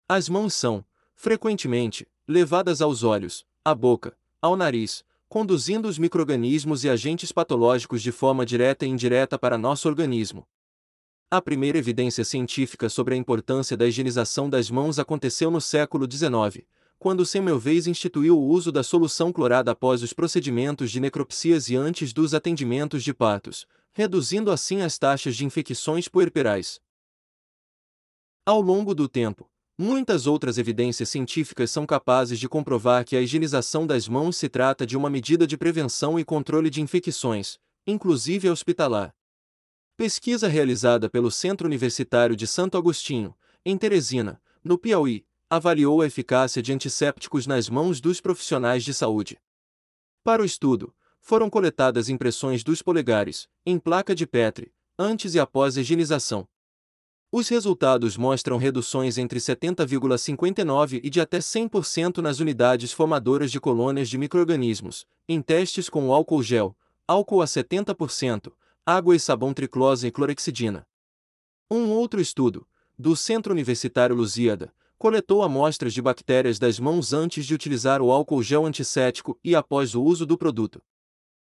As 0.09 0.27
mãos 0.27 0.53
são, 0.53 0.85
frequentemente, 1.15 2.05
levadas 2.27 2.81
aos 2.81 3.01
olhos, 3.01 3.45
à 3.63 3.73
boca, 3.73 4.17
ao 4.41 4.57
nariz, 4.57 5.05
conduzindo 5.27 5.87
os 5.87 5.97
microrganismos 5.97 6.83
e 6.83 6.89
agentes 6.89 7.31
patológicos 7.31 8.01
de 8.01 8.11
forma 8.11 8.45
direta 8.45 8.85
e 8.85 8.89
indireta 8.89 9.37
para 9.37 9.57
nosso 9.57 9.87
organismo, 9.87 10.47
a 11.29 11.41
primeira 11.41 11.77
evidência 11.77 12.23
científica 12.23 12.87
sobre 12.87 13.15
a 13.15 13.17
importância 13.17 13.75
da 13.75 13.87
higienização 13.87 14.49
das 14.49 14.69
mãos 14.69 14.99
aconteceu 14.99 15.49
no 15.49 15.59
século 15.59 16.07
XIX, 16.09 16.65
quando 16.99 17.25
Semmelweis 17.25 17.87
instituiu 17.87 18.37
o 18.37 18.47
uso 18.47 18.71
da 18.71 18.83
solução 18.83 19.33
clorada 19.33 19.71
após 19.71 20.03
os 20.03 20.13
procedimentos 20.13 20.91
de 20.91 20.99
necropsias 20.99 21.67
e 21.67 21.75
antes 21.75 22.13
dos 22.13 22.33
atendimentos 22.33 23.03
de 23.03 23.13
partos, 23.13 23.67
reduzindo 23.91 24.51
assim 24.51 24.81
as 24.81 24.97
taxas 24.97 25.35
de 25.35 25.45
infecções 25.45 26.07
puerperais. 26.07 26.79
Ao 28.45 28.61
longo 28.61 28.93
do 28.93 29.09
tempo, 29.09 29.49
muitas 29.77 30.27
outras 30.27 30.57
evidências 30.57 31.09
científicas 31.09 31.71
são 31.71 31.85
capazes 31.85 32.39
de 32.39 32.47
comprovar 32.47 33.03
que 33.05 33.15
a 33.15 33.21
higienização 33.21 33.85
das 33.85 34.07
mãos 34.07 34.37
se 34.37 34.47
trata 34.47 34.85
de 34.85 34.95
uma 34.95 35.09
medida 35.09 35.45
de 35.45 35.57
prevenção 35.57 36.19
e 36.19 36.25
controle 36.25 36.69
de 36.69 36.81
infecções, 36.81 37.59
inclusive 37.85 38.49
hospitalar. 38.49 39.13
Pesquisa 39.97 40.47
realizada 40.47 41.09
pelo 41.09 41.31
Centro 41.31 41.67
Universitário 41.67 42.35
de 42.35 42.45
Santo 42.45 42.77
Agostinho, 42.77 43.35
em 43.65 43.77
Teresina, 43.77 44.41
no 44.63 44.77
Piauí, 44.77 45.25
avaliou 45.49 46.01
a 46.01 46.07
eficácia 46.07 46.61
de 46.61 46.73
antissépticos 46.73 47.47
nas 47.47 47.69
mãos 47.69 48.01
dos 48.01 48.19
profissionais 48.19 48.83
de 48.83 48.93
saúde. 48.93 49.39
Para 50.23 50.41
o 50.41 50.45
estudo, 50.45 50.93
foram 51.21 51.49
coletadas 51.49 52.09
impressões 52.09 52.63
dos 52.63 52.81
polegares, 52.81 53.47
em 53.65 53.79
placa 53.79 54.13
de 54.13 54.27
Petri, 54.27 54.73
antes 54.97 55.33
e 55.35 55.39
após 55.39 55.77
a 55.77 55.81
higienização. 55.81 56.47
Os 57.31 57.49
resultados 57.49 58.15
mostram 58.15 58.57
reduções 58.57 59.17
entre 59.17 59.39
70,59% 59.39 61.01
e 61.03 61.09
de 61.09 61.19
até 61.19 61.39
100% 61.39 62.19
nas 62.19 62.39
unidades 62.39 62.91
formadoras 62.93 63.51
de 63.51 63.59
colônias 63.59 64.09
de 64.09 64.17
microrganismos, 64.17 65.05
em 65.27 65.41
testes 65.41 65.89
com 65.89 66.13
álcool 66.13 66.41
gel, 66.41 66.75
álcool 67.07 67.41
a 67.41 67.45
70%, 67.45 68.53
água 68.85 69.15
e 69.15 69.19
sabão 69.19 69.53
triclosa 69.53 70.07
e 70.07 70.11
clorexidina. 70.11 70.87
Um 71.69 71.89
outro 71.89 72.21
estudo, 72.21 72.67
do 72.97 73.15
Centro 73.15 73.51
Universitário 73.51 74.15
Lusíada, 74.15 74.73
coletou 74.97 75.43
amostras 75.43 75.93
de 75.93 76.01
bactérias 76.01 76.57
das 76.57 76.79
mãos 76.79 77.11
antes 77.11 77.45
de 77.45 77.53
utilizar 77.53 78.01
o 78.01 78.11
álcool 78.11 78.41
gel 78.41 78.65
antisséptico 78.65 79.37
e 79.43 79.55
após 79.55 79.93
o 79.93 80.01
uso 80.01 80.25
do 80.25 80.37
produto. 80.37 80.81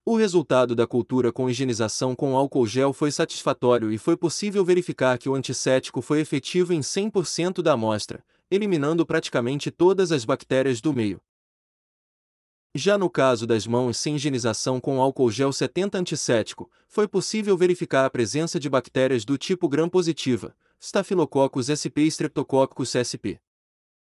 O 0.07 0.15
resultado 0.15 0.75
da 0.75 0.85
cultura 0.85 1.31
com 1.31 1.49
higienização 1.49 2.15
com 2.15 2.37
álcool 2.37 2.67
gel 2.67 2.93
foi 2.93 3.11
satisfatório 3.11 3.91
e 3.91 3.97
foi 3.97 4.15
possível 4.15 4.63
verificar 4.63 5.17
que 5.17 5.27
o 5.27 5.33
antisséptico 5.33 5.99
foi 5.99 6.19
efetivo 6.19 6.73
em 6.73 6.81
100% 6.81 7.63
da 7.63 7.73
amostra, 7.73 8.23
eliminando 8.51 9.03
praticamente 9.03 9.71
todas 9.71 10.11
as 10.11 10.23
bactérias 10.23 10.79
do 10.79 10.93
meio. 10.93 11.19
Já 12.75 12.99
no 12.99 13.09
caso 13.09 13.47
das 13.47 13.65
mãos 13.65 13.97
sem 13.97 14.15
higienização 14.15 14.79
com 14.79 15.01
álcool 15.01 15.31
gel 15.31 15.51
70 15.51 15.97
antisséptico, 15.97 16.69
foi 16.87 17.07
possível 17.07 17.57
verificar 17.57 18.05
a 18.05 18.09
presença 18.11 18.59
de 18.59 18.69
bactérias 18.69 19.25
do 19.25 19.39
tipo 19.39 19.67
gram-positiva, 19.67 20.55
Staphylococcus 20.79 21.67
sp 21.73 21.97
e 22.05 22.07
Streptococcus 22.09 22.93
sp. 22.93 23.41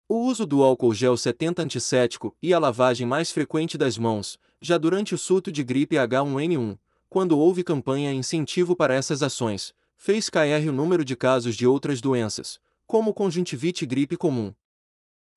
O 0.07 0.25
uso 0.25 0.45
do 0.45 0.63
álcool 0.63 0.93
gel 0.93 1.17
70 1.17 1.63
antisséptico 1.63 2.33
e 2.41 2.53
a 2.53 2.60
lavagem 2.60 3.05
mais 3.05 3.29
frequente 3.29 3.77
das 3.77 3.98
mãos, 3.98 4.38
já 4.62 4.77
durante 4.77 5.15
o 5.15 5.18
surto 5.18 5.51
de 5.51 5.63
gripe 5.63 5.96
H1N1, 5.96 6.77
quando 7.10 7.38
houve 7.38 7.63
campanha 7.63 8.13
incentivo 8.13 8.75
para 8.75 8.94
essas 8.94 9.24
ações, 9.24 9.74
fez 9.98 10.30
cair 10.30 10.70
o 10.70 10.72
número 10.72 11.03
de 11.03 11.15
casos 11.15 11.56
de 11.56 11.65
outras 11.65 12.00
doenças, 12.00 12.60
como 12.86 13.13
conjuntivite 13.13 13.84
e 13.84 13.88
gripe 13.88 14.15
comum. 14.15 14.53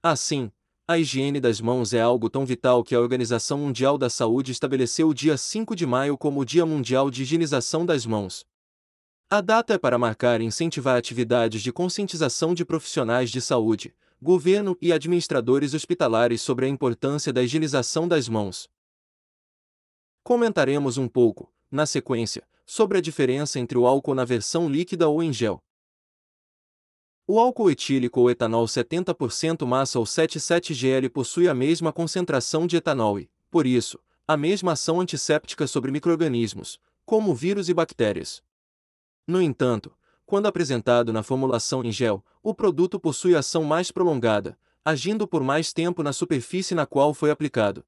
Assim, 0.02 0.52
a 0.87 0.99
higiene 0.99 1.40
das 1.40 1.62
mãos 1.62 1.95
é 1.95 2.00
algo 2.00 2.28
tão 2.28 2.45
vital 2.45 2.85
que 2.85 2.95
a 2.95 3.00
Organização 3.00 3.59
Mundial 3.59 3.97
da 3.97 4.11
Saúde 4.11 4.52
estabeleceu 4.52 5.09
o 5.09 5.14
dia 5.14 5.37
5 5.37 5.75
de 5.75 5.87
maio 5.87 6.19
como 6.19 6.40
o 6.40 6.45
Dia 6.45 6.66
Mundial 6.66 7.11
de 7.11 7.23
Higienização 7.23 7.87
das 7.87 8.04
Mãos. 8.04 8.45
A 9.31 9.40
data 9.40 9.73
é 9.73 9.78
para 9.78 9.99
marcar 9.99 10.43
e 10.43 10.45
incentivar 10.45 10.99
atividades 10.99 11.62
de 11.62 11.73
conscientização 11.73 12.52
de 12.52 12.66
profissionais 12.66 13.31
de 13.31 13.40
saúde, 13.40 13.95
governo 14.21 14.76
e 14.81 14.93
administradores 14.93 15.73
hospitalares 15.73 16.43
sobre 16.43 16.66
a 16.66 16.69
importância 16.69 17.33
da 17.33 17.43
higienização 17.43 18.07
das 18.07 18.28
mãos. 18.28 18.69
Comentaremos 20.25 20.97
um 20.97 21.07
pouco, 21.07 21.52
na 21.71 21.85
sequência, 21.85 22.49
sobre 22.64 22.97
a 22.97 23.00
diferença 23.02 23.59
entre 23.61 23.76
o 23.76 23.87
álcool 23.87 24.14
na 24.14 24.25
versão 24.25 24.71
líquida 24.71 25.07
ou 25.07 25.23
em 25.23 25.31
gel. 25.31 25.62
O 27.26 27.38
álcool 27.38 27.71
etílico 27.71 28.21
ou 28.21 28.31
etanol 28.31 28.64
70% 28.64 29.66
massa 29.66 29.99
ou 29.99 30.07
77GL 30.07 31.11
possui 31.11 31.47
a 31.47 31.52
mesma 31.52 31.93
concentração 31.93 32.66
de 32.66 32.78
etanol 32.78 33.21
e, 33.21 33.31
por 33.50 33.66
isso, 33.66 33.99
a 34.26 34.35
mesma 34.35 34.73
ação 34.73 34.99
antisséptica 34.99 35.66
sobre 35.66 35.93
microrganismos, 35.93 36.81
como 37.04 37.35
vírus 37.35 37.69
e 37.69 37.75
bactérias. 37.75 38.43
No 39.26 39.43
entanto, 39.43 39.95
quando 40.25 40.47
apresentado 40.47 41.12
na 41.12 41.23
formulação 41.23 41.85
em 41.85 41.93
gel, 41.93 42.25
o 42.43 42.54
produto 42.54 42.99
possui 42.99 43.37
ação 43.37 43.62
mais 43.62 43.90
prolongada, 43.90 44.59
agindo 44.83 45.28
por 45.28 45.43
mais 45.43 45.71
tempo 45.71 46.02
na 46.02 46.14
superfície 46.14 46.75
na 46.75 46.87
qual 46.87 47.12
foi 47.12 47.31
aplicado. 47.31 47.85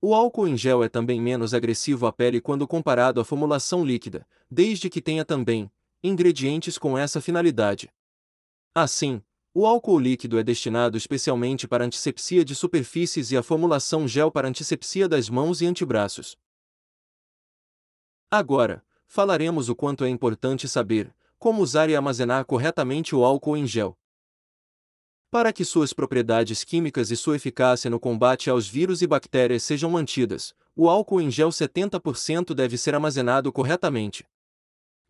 O 0.00 0.14
álcool 0.14 0.46
em 0.46 0.56
gel 0.56 0.84
é 0.84 0.88
também 0.88 1.20
menos 1.20 1.52
agressivo 1.52 2.06
à 2.06 2.12
pele 2.12 2.40
quando 2.40 2.68
comparado 2.68 3.20
à 3.20 3.24
formulação 3.24 3.84
líquida, 3.84 4.24
desde 4.48 4.88
que 4.88 5.02
tenha 5.02 5.24
também 5.24 5.70
ingredientes 6.02 6.78
com 6.78 6.96
essa 6.96 7.20
finalidade. 7.20 7.92
Assim, 8.72 9.20
o 9.52 9.66
álcool 9.66 9.98
líquido 9.98 10.38
é 10.38 10.44
destinado 10.44 10.96
especialmente 10.96 11.66
para 11.66 11.84
antisepsia 11.84 12.44
de 12.44 12.54
superfícies 12.54 13.32
e 13.32 13.36
a 13.36 13.42
formulação 13.42 14.06
gel 14.06 14.30
para 14.30 14.46
antisepsia 14.46 15.08
das 15.08 15.28
mãos 15.28 15.60
e 15.60 15.66
antebraços. 15.66 16.38
Agora, 18.30 18.84
falaremos 19.04 19.68
o 19.68 19.74
quanto 19.74 20.04
é 20.04 20.08
importante 20.08 20.68
saber 20.68 21.12
como 21.40 21.60
usar 21.60 21.90
e 21.90 21.96
armazenar 21.96 22.44
corretamente 22.44 23.16
o 23.16 23.24
álcool 23.24 23.56
em 23.56 23.66
gel. 23.66 23.97
Para 25.30 25.52
que 25.52 25.64
suas 25.64 25.92
propriedades 25.92 26.64
químicas 26.64 27.10
e 27.10 27.16
sua 27.16 27.36
eficácia 27.36 27.90
no 27.90 28.00
combate 28.00 28.48
aos 28.48 28.66
vírus 28.68 29.02
e 29.02 29.06
bactérias 29.06 29.62
sejam 29.62 29.90
mantidas, 29.90 30.54
o 30.74 30.88
álcool 30.88 31.20
em 31.20 31.30
gel 31.30 31.50
70% 31.50 32.54
deve 32.54 32.78
ser 32.78 32.94
armazenado 32.94 33.52
corretamente. 33.52 34.24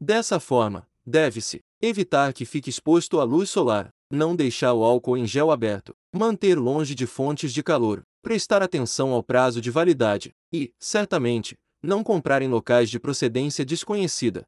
Dessa 0.00 0.40
forma, 0.40 0.88
deve-se 1.06 1.62
Evitar 1.80 2.32
que 2.32 2.44
fique 2.44 2.68
exposto 2.68 3.20
à 3.20 3.24
luz 3.24 3.50
solar, 3.50 3.94
não 4.10 4.34
deixar 4.34 4.74
o 4.74 4.82
álcool 4.82 5.16
em 5.16 5.24
gel 5.24 5.52
aberto, 5.52 5.94
manter 6.12 6.58
longe 6.58 6.92
de 6.92 7.06
fontes 7.06 7.52
de 7.52 7.62
calor, 7.62 8.02
prestar 8.20 8.64
atenção 8.64 9.12
ao 9.12 9.22
prazo 9.22 9.60
de 9.60 9.70
validade 9.70 10.34
e, 10.52 10.72
certamente, 10.76 11.56
não 11.80 12.02
comprar 12.02 12.42
em 12.42 12.48
locais 12.48 12.90
de 12.90 12.98
procedência 12.98 13.64
desconhecida. 13.64 14.44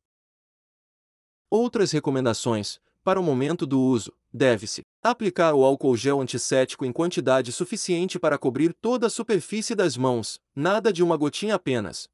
Outras 1.49 1.93
recomendações: 1.93 2.81
para 3.03 3.19
o 3.19 3.23
momento 3.23 3.67
do 3.67 3.81
uso, 3.81 4.13
deve-se 4.33 4.83
aplicar 5.03 5.55
o 5.55 5.65
álcool 5.65 5.97
gel 5.97 6.21
antisséptico 6.21 6.85
em 6.85 6.93
quantidade 6.93 7.51
suficiente 7.53 8.19
para 8.19 8.39
cobrir 8.39 8.75
toda 8.75 9.07
a 9.07 9.11
superfície 9.11 9.75
das 9.75 9.97
mãos, 9.97 10.39
nada 10.55 10.93
de 10.93 11.03
uma 11.03 11.17
gotinha 11.17 11.55
apenas. 11.55 12.09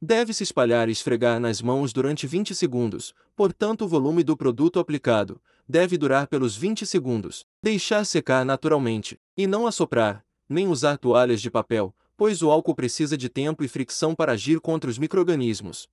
Deve-se 0.00 0.44
espalhar 0.44 0.88
e 0.88 0.92
esfregar 0.92 1.40
nas 1.40 1.60
mãos 1.60 1.92
durante 1.92 2.26
20 2.26 2.54
segundos, 2.54 3.14
portanto 3.34 3.84
o 3.84 3.88
volume 3.88 4.22
do 4.22 4.36
produto 4.36 4.78
aplicado 4.78 5.40
deve 5.68 5.98
durar 5.98 6.28
pelos 6.28 6.56
20 6.56 6.86
segundos, 6.86 7.44
deixar 7.62 8.04
secar 8.04 8.44
naturalmente, 8.44 9.20
e 9.36 9.46
não 9.46 9.66
assoprar, 9.66 10.24
nem 10.48 10.68
usar 10.68 10.96
toalhas 10.98 11.42
de 11.42 11.50
papel, 11.50 11.94
pois 12.16 12.42
o 12.42 12.50
álcool 12.50 12.74
precisa 12.74 13.16
de 13.16 13.28
tempo 13.28 13.64
e 13.64 13.68
fricção 13.68 14.14
para 14.14 14.32
agir 14.32 14.60
contra 14.60 14.88
os 14.88 14.98
microrganismos. 14.98 15.88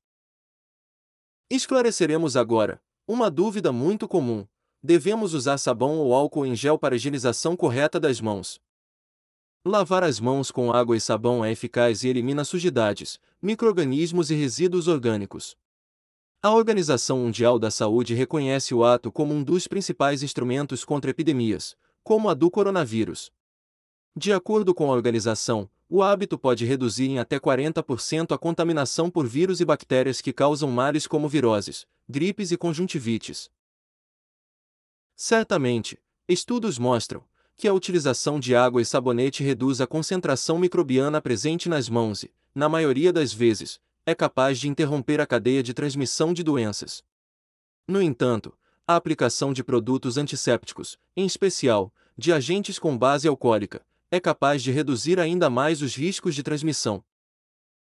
Esclareceremos 1.49 2.37
agora 2.37 2.81
uma 3.07 3.29
dúvida 3.29 3.71
muito 3.71 4.07
comum: 4.07 4.45
devemos 4.81 5.33
usar 5.33 5.57
sabão 5.57 5.97
ou 5.97 6.13
álcool 6.13 6.45
em 6.45 6.55
gel 6.55 6.77
para 6.77 6.95
higienização 6.95 7.55
correta 7.55 7.99
das 7.99 8.19
mãos? 8.19 8.59
Lavar 9.63 10.03
as 10.03 10.19
mãos 10.19 10.51
com 10.51 10.71
água 10.71 10.95
e 10.95 11.01
sabão 11.01 11.43
é 11.43 11.51
eficaz 11.51 12.03
e 12.03 12.07
elimina 12.07 12.43
sujidades, 12.43 13.19
microrganismos 13.41 14.29
e 14.29 14.35
resíduos 14.35 14.87
orgânicos. 14.87 15.55
A 16.41 16.51
Organização 16.51 17.19
Mundial 17.19 17.57
da 17.57 17.71
Saúde 17.71 18.13
reconhece 18.13 18.75
o 18.75 18.83
ato 18.83 19.11
como 19.11 19.33
um 19.33 19.43
dos 19.43 19.67
principais 19.67 20.21
instrumentos 20.21 20.85
contra 20.85 21.09
epidemias, 21.09 21.75
como 22.03 22.29
a 22.29 22.35
do 22.35 22.51
coronavírus. 22.51 23.31
De 24.17 24.31
acordo 24.31 24.73
com 24.73 24.89
a 24.89 24.95
organização, 24.95 25.69
o 25.89 26.01
hábito 26.01 26.37
pode 26.39 26.63
reduzir 26.63 27.05
em 27.05 27.19
até 27.19 27.37
40% 27.37 28.33
a 28.33 28.37
contaminação 28.37 29.09
por 29.09 29.27
vírus 29.27 29.59
e 29.59 29.65
bactérias 29.65 30.21
que 30.21 30.31
causam 30.31 30.71
males 30.71 31.05
como 31.05 31.27
viroses, 31.27 31.85
gripes 32.07 32.49
e 32.51 32.57
conjuntivites. 32.57 33.51
Certamente, 35.17 35.99
estudos 36.29 36.79
mostram 36.79 37.25
que 37.57 37.67
a 37.67 37.73
utilização 37.73 38.39
de 38.39 38.55
água 38.55 38.81
e 38.81 38.85
sabonete 38.85 39.43
reduz 39.43 39.81
a 39.81 39.87
concentração 39.87 40.57
microbiana 40.57 41.21
presente 41.21 41.67
nas 41.67 41.89
mãos 41.89 42.23
e, 42.23 42.33
na 42.53 42.69
maioria 42.69 43.11
das 43.11 43.33
vezes, 43.33 43.81
é 44.05 44.15
capaz 44.15 44.57
de 44.57 44.69
interromper 44.69 45.19
a 45.19 45.27
cadeia 45.27 45.61
de 45.61 45.73
transmissão 45.73 46.33
de 46.33 46.41
doenças. 46.41 47.03
No 47.85 48.01
entanto, 48.01 48.57
a 48.87 48.95
aplicação 48.95 49.51
de 49.51 49.61
produtos 49.61 50.17
antissépticos, 50.17 50.97
em 51.17 51.25
especial, 51.25 51.93
de 52.17 52.31
agentes 52.31 52.79
com 52.79 52.97
base 52.97 53.27
alcoólica, 53.27 53.85
é 54.15 54.19
capaz 54.19 54.63
de 54.63 54.71
reduzir 54.71 55.19
ainda 55.19 55.49
mais 55.49 55.81
os 55.81 55.93
riscos 55.93 56.33
de 56.33 56.41
transmissão. 56.41 57.03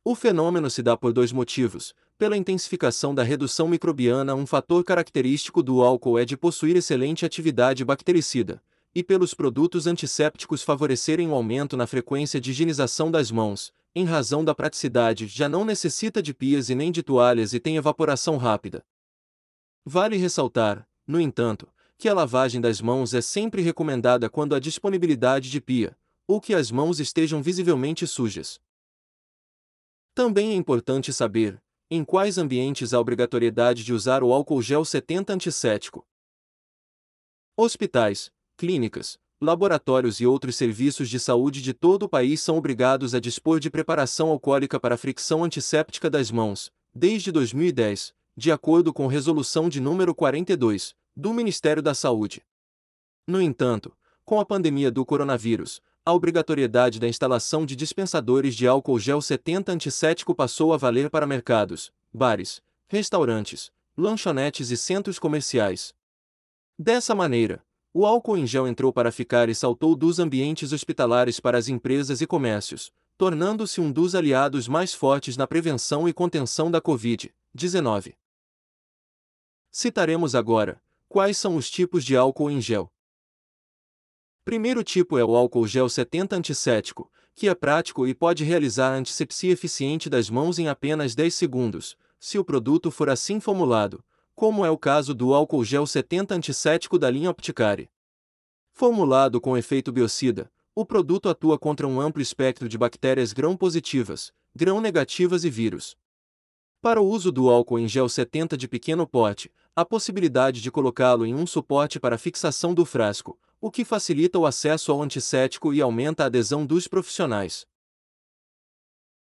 O 0.03 0.15
fenômeno 0.15 0.71
se 0.71 0.83
dá 0.83 0.97
por 0.97 1.13
dois 1.13 1.31
motivos. 1.31 1.95
Pela 2.17 2.37
intensificação 2.37 3.15
da 3.15 3.23
redução 3.23 3.69
microbiana, 3.69 4.35
um 4.35 4.47
fator 4.47 4.83
característico 4.83 5.63
do 5.63 5.83
álcool 5.83 6.19
é 6.19 6.25
de 6.25 6.37
possuir 6.37 6.75
excelente 6.75 7.27
atividade 7.27 7.85
bactericida, 7.85 8.63
e 8.95 9.03
pelos 9.03 9.35
produtos 9.35 9.87
antissépticos 9.87 10.63
favorecerem 10.63 11.29
o 11.29 11.35
aumento 11.35 11.77
na 11.77 11.87
frequência 11.87 12.41
de 12.41 12.51
higienização 12.51 13.11
das 13.11 13.31
mãos, 13.31 13.73
em 13.95 14.05
razão 14.05 14.45
da 14.45 14.55
praticidade, 14.55 15.27
já 15.27 15.49
não 15.49 15.65
necessita 15.65 16.23
de 16.23 16.33
pias 16.33 16.71
e 16.71 16.75
nem 16.75 16.91
de 16.91 17.03
toalhas 17.03 17.53
e 17.53 17.61
tem 17.61 17.77
evaporação 17.77 18.39
rápida. 18.39 18.85
Vale 19.85 20.17
ressaltar, 20.17 20.89
no 21.07 21.21
entanto, 21.21 21.69
que 21.99 22.09
a 22.09 22.15
lavagem 22.15 22.61
das 22.61 22.81
mãos 22.81 23.13
é 23.13 23.21
sempre 23.21 23.61
recomendada 23.61 24.31
quando 24.31 24.55
há 24.55 24.59
disponibilidade 24.59 25.51
de 25.51 25.61
pia, 25.61 25.97
ou 26.27 26.41
que 26.41 26.55
as 26.55 26.71
mãos 26.71 27.01
estejam 27.01 27.43
visivelmente 27.43 28.07
sujas. 28.07 28.61
Também 30.15 30.53
é 30.53 30.55
importante 30.55 31.13
saber 31.13 31.63
em 31.91 32.05
quais 32.05 32.39
ambientes 32.39 32.95
há 32.95 33.01
obrigatoriedade 33.01 33.85
de 33.85 33.93
usar 33.93 34.23
o 34.23 34.33
álcool 34.33 34.63
gel 34.63 34.83
70 34.83 35.35
antisséptico. 35.35 36.07
Hospitais, 37.55 38.33
clínicas, 38.57 39.19
laboratórios 39.39 40.21
e 40.21 40.27
outros 40.27 40.57
serviços 40.57 41.11
de 41.11 41.21
saúde 41.21 41.61
de 41.61 41.75
todo 41.75 42.05
o 42.05 42.09
país 42.09 42.41
são 42.41 42.57
obrigados 42.57 43.15
a 43.15 43.21
dispor 43.21 43.61
de 43.61 43.69
preparação 43.69 44.31
alcoólica 44.31 44.81
para 44.81 44.97
fricção 44.97 45.45
antisséptica 45.45 46.09
das 46.09 46.31
mãos, 46.31 46.73
desde 46.95 47.31
2010, 47.31 48.15
de 48.35 48.51
acordo 48.51 48.93
com 48.93 49.07
resolução 49.07 49.69
de 49.69 49.81
número 49.81 50.15
42 50.15 50.95
do 51.15 51.35
Ministério 51.35 51.83
da 51.83 51.93
Saúde. 51.93 52.43
No 53.27 53.43
entanto, 53.43 53.95
com 54.25 54.41
a 54.41 54.47
pandemia 54.47 54.91
do 54.91 55.05
coronavírus, 55.05 55.83
a 56.05 56.13
obrigatoriedade 56.13 56.99
da 56.99 57.07
instalação 57.07 57.65
de 57.65 57.77
dispensadores 57.77 58.57
de 58.57 58.67
álcool 58.67 58.99
gel 58.99 59.23
70 59.23 59.71
antisséptico 59.71 60.35
passou 60.35 60.73
a 60.73 60.77
valer 60.77 61.09
para 61.09 61.27
mercados, 61.27 61.93
bares, 62.13 62.61
restaurantes, 62.89 63.71
lanchonetes 63.97 64.71
e 64.71 64.77
centros 64.77 65.19
comerciais. 65.19 65.95
Dessa 66.77 67.15
maneira, 67.15 67.65
o 67.95 68.05
álcool 68.05 68.37
em 68.37 68.47
gel 68.47 68.67
entrou 68.67 68.93
para 68.93 69.13
ficar 69.13 69.49
e 69.49 69.55
saltou 69.55 69.95
dos 69.95 70.19
ambientes 70.19 70.73
hospitalares 70.73 71.39
para 71.39 71.57
as 71.57 71.69
empresas 71.69 72.21
e 72.21 72.27
comércios, 72.27 72.93
tornando-se 73.17 73.81
um 73.81 73.93
dos 73.93 74.17
aliados 74.17 74.67
mais 74.67 74.93
fortes 74.93 75.37
na 75.37 75.47
prevenção 75.47 76.09
e 76.09 76.13
contenção 76.13 76.69
da 76.69 76.81
Covid-19. 76.81 78.15
Citaremos 79.71 80.35
agora 80.35 80.83
quais 81.09 81.37
são 81.37 81.57
os 81.57 81.71
tipos 81.71 82.05
de 82.05 82.17
álcool 82.17 82.51
em 82.51 82.61
gel. 82.61 82.92
Primeiro 84.45 84.83
tipo 84.83 85.17
é 85.17 85.25
o 85.25 85.37
álcool 85.37 85.69
gel 85.69 85.89
70 85.89 86.35
antisséptico, 86.35 87.09
que 87.33 87.49
é 87.49 87.55
prático 87.55 88.09
e 88.09 88.15
pode 88.15 88.43
realizar 88.43 88.93
a 88.93 88.97
antisepsia 88.97 89.53
eficiente 89.53 90.11
das 90.11 90.29
mãos 90.29 90.59
em 90.59 90.67
apenas 90.67 91.15
10 91.15 91.33
segundos, 91.33 91.97
se 92.19 92.39
o 92.39 92.45
produto 92.45 92.91
for 92.91 93.09
assim 93.09 93.39
formulado, 93.39 94.05
como 94.35 94.65
é 94.65 94.71
o 94.71 94.77
caso 94.77 95.15
do 95.15 95.33
álcool 95.33 95.65
gel 95.65 95.87
70 95.87 96.35
antisséptico 96.35 96.99
da 96.99 97.09
linha 97.09 97.31
Opticare. 97.31 97.89
Formulado 98.73 99.41
com 99.41 99.57
efeito 99.57 99.93
biocida, 99.93 100.51
o 100.75 100.85
produto 100.85 101.29
atua 101.29 101.57
contra 101.57 101.87
um 101.87 102.01
amplo 102.01 102.21
espectro 102.21 102.69
de 102.69 102.77
bactérias 102.77 103.33
grão-positivas, 103.33 104.33
grão-negativas 104.57 105.45
e 105.45 105.51
vírus. 105.51 105.97
Para 106.81 107.01
o 107.01 107.07
uso 107.07 107.31
do 107.31 107.49
álcool 107.49 107.79
em 107.79 107.87
gel 107.87 108.09
70 108.09 108.57
de 108.57 108.67
pequeno 108.67 109.07
porte, 109.07 109.53
a 109.77 109.85
possibilidade 109.85 110.61
de 110.61 110.71
colocá-lo 110.71 111.25
em 111.25 111.33
um 111.33 111.47
suporte 111.47 112.01
para 112.01 112.19
fixação 112.19 112.75
do 112.75 112.85
frasco, 112.85 113.39
o 113.63 113.71
que 113.71 113.85
facilita 113.85 114.41
o 114.41 114.45
acesso 114.45 114.91
ao 114.91 115.01
antisséptico 115.01 115.73
e 115.73 115.81
aumenta 115.81 116.25
a 116.25 116.27
adesão 116.27 116.67
dos 116.67 116.89
profissionais. 116.89 117.65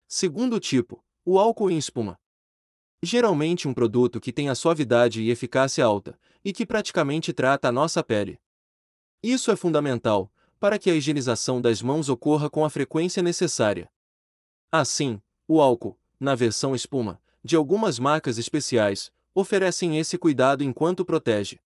Segundo 0.07 0.61
tipo, 0.61 1.03
o 1.25 1.39
álcool 1.39 1.71
em 1.71 1.79
espuma. 1.79 2.21
Geralmente 3.03 3.67
um 3.67 3.73
produto 3.73 4.21
que 4.21 4.35
tem 4.35 4.51
a 4.51 4.55
suavidade 4.55 5.23
e 5.23 5.31
eficácia 5.31 5.83
alta, 5.83 6.21
e 6.45 6.53
que 6.53 6.67
praticamente 6.67 7.33
trata 7.33 7.69
a 7.69 7.73
nossa 7.73 8.05
pele. 8.05 8.39
Isso 9.23 9.51
é 9.51 9.57
fundamental, 9.57 10.31
para 10.61 10.79
que 10.79 10.91
a 10.91 10.95
higienização 10.95 11.59
das 11.59 11.81
mãos 11.81 12.11
ocorra 12.11 12.51
com 12.51 12.63
a 12.63 12.69
frequência 12.69 13.23
necessária. 13.23 13.91
Assim, 14.71 15.19
o 15.49 15.63
álcool, 15.63 15.99
na 16.21 16.35
versão 16.35 16.75
espuma, 16.75 17.19
de 17.43 17.57
algumas 17.57 17.99
marcas 17.99 18.37
especiais, 18.37 19.11
oferecem 19.35 19.99
esse 19.99 20.19
cuidado 20.19 20.63
enquanto 20.63 21.07
protege. 21.07 21.59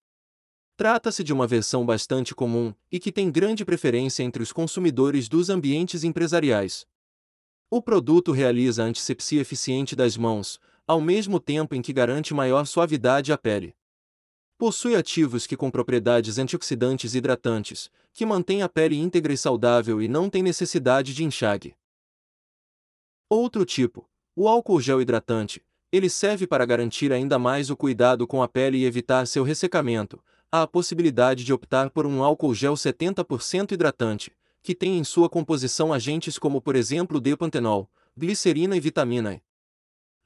Trata-se 0.81 1.23
de 1.23 1.31
uma 1.31 1.47
versão 1.47 1.85
bastante 1.85 2.35
comum 2.35 2.73
e 2.90 2.99
que 2.99 3.12
tem 3.12 3.31
grande 3.31 3.66
preferência 3.66 4.23
entre 4.23 4.43
os 4.43 4.51
consumidores 4.51 5.29
dos 5.29 5.51
ambientes 5.51 6.05
empresariais. 6.05 6.87
O 7.69 7.83
produto 7.83 8.33
realiza 8.33 8.83
a 8.83 8.87
antisepsia 8.87 9.43
eficiente 9.43 9.95
das 9.95 10.16
mãos, 10.16 10.59
ao 10.87 10.99
mesmo 10.99 11.38
tempo 11.38 11.75
em 11.75 11.83
que 11.83 11.93
garante 11.93 12.33
maior 12.33 12.64
suavidade 12.64 13.31
à 13.31 13.37
pele. 13.37 13.77
Possui 14.57 14.97
ativos 14.97 15.47
que 15.47 15.55
com 15.55 15.71
propriedades 15.71 16.38
antioxidantes 16.38 17.14
e 17.14 17.19
hidratantes, 17.19 17.90
que 18.14 18.25
mantêm 18.25 18.62
a 18.62 18.69
pele 18.69 18.97
íntegra 18.97 19.35
e 19.35 19.37
saudável 19.37 20.01
e 20.01 20.09
não 20.09 20.31
tem 20.31 20.43
necessidade 20.43 21.12
de 21.12 21.23
enxague. 21.23 21.75
Outro 23.29 23.66
tipo, 23.66 24.09
o 24.35 24.49
álcool 24.49 24.81
gel 24.81 25.03
hidratante, 25.03 25.62
ele 25.93 26.09
serve 26.09 26.47
para 26.47 26.64
garantir 26.64 27.12
ainda 27.12 27.38
mais 27.38 27.69
o 27.69 27.77
cuidado 27.77 28.27
com 28.27 28.43
a 28.43 28.49
pele 28.49 28.79
e 28.79 28.87
evitar 28.87 29.27
seu 29.27 29.45
ressecamento. 29.45 30.25
Há 30.53 30.63
a 30.63 30.67
possibilidade 30.67 31.45
de 31.45 31.53
optar 31.53 31.91
por 31.91 32.05
um 32.05 32.25
álcool 32.25 32.53
gel 32.53 32.75
70% 32.75 33.71
hidratante, 33.71 34.33
que 34.61 34.75
tem 34.75 34.99
em 34.99 35.05
sua 35.05 35.29
composição 35.29 35.93
agentes 35.93 36.41
como 36.41 36.61
por 36.61 36.75
exemplo 36.75 37.21
depantenol, 37.21 37.89
glicerina 38.17 38.77
e 38.77 38.81
vitamina 38.81 39.35
E. 39.35 39.43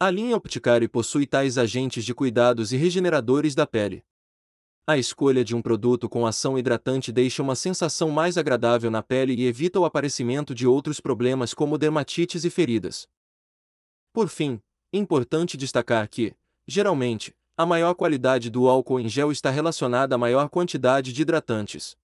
A 0.00 0.10
linha 0.10 0.34
Opticare 0.34 0.88
possui 0.88 1.26
tais 1.26 1.58
agentes 1.58 2.06
de 2.06 2.14
cuidados 2.14 2.72
e 2.72 2.76
regeneradores 2.78 3.54
da 3.54 3.66
pele. 3.66 4.02
A 4.86 4.96
escolha 4.96 5.44
de 5.44 5.54
um 5.54 5.60
produto 5.60 6.08
com 6.08 6.26
ação 6.26 6.58
hidratante 6.58 7.12
deixa 7.12 7.42
uma 7.42 7.54
sensação 7.54 8.10
mais 8.10 8.38
agradável 8.38 8.90
na 8.90 9.02
pele 9.02 9.34
e 9.34 9.46
evita 9.46 9.78
o 9.78 9.84
aparecimento 9.84 10.54
de 10.54 10.66
outros 10.66 11.00
problemas 11.00 11.52
como 11.52 11.76
dermatites 11.76 12.46
e 12.46 12.50
feridas. 12.50 13.06
Por 14.10 14.28
fim, 14.28 14.58
importante 14.90 15.56
destacar 15.56 16.08
que, 16.08 16.34
geralmente, 16.66 17.34
a 17.56 17.64
maior 17.64 17.94
qualidade 17.94 18.50
do 18.50 18.68
álcool 18.68 18.98
em 18.98 19.08
gel 19.08 19.30
está 19.30 19.50
relacionada 19.50 20.16
à 20.16 20.18
maior 20.18 20.48
quantidade 20.48 21.12
de 21.12 21.22
hidratantes. 21.22 21.96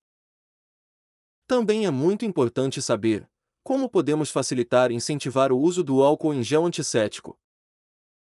Também 1.47 1.87
é 1.87 1.91
muito 1.91 2.25
importante 2.25 2.81
saber 2.81 3.29
como 3.63 3.89
podemos 3.89 4.31
facilitar 4.31 4.91
e 4.91 4.95
incentivar 4.95 5.53
o 5.53 5.59
uso 5.59 5.83
do 5.83 6.03
álcool 6.03 6.33
em 6.33 6.43
gel 6.43 6.65
antisséptico. 6.65 7.39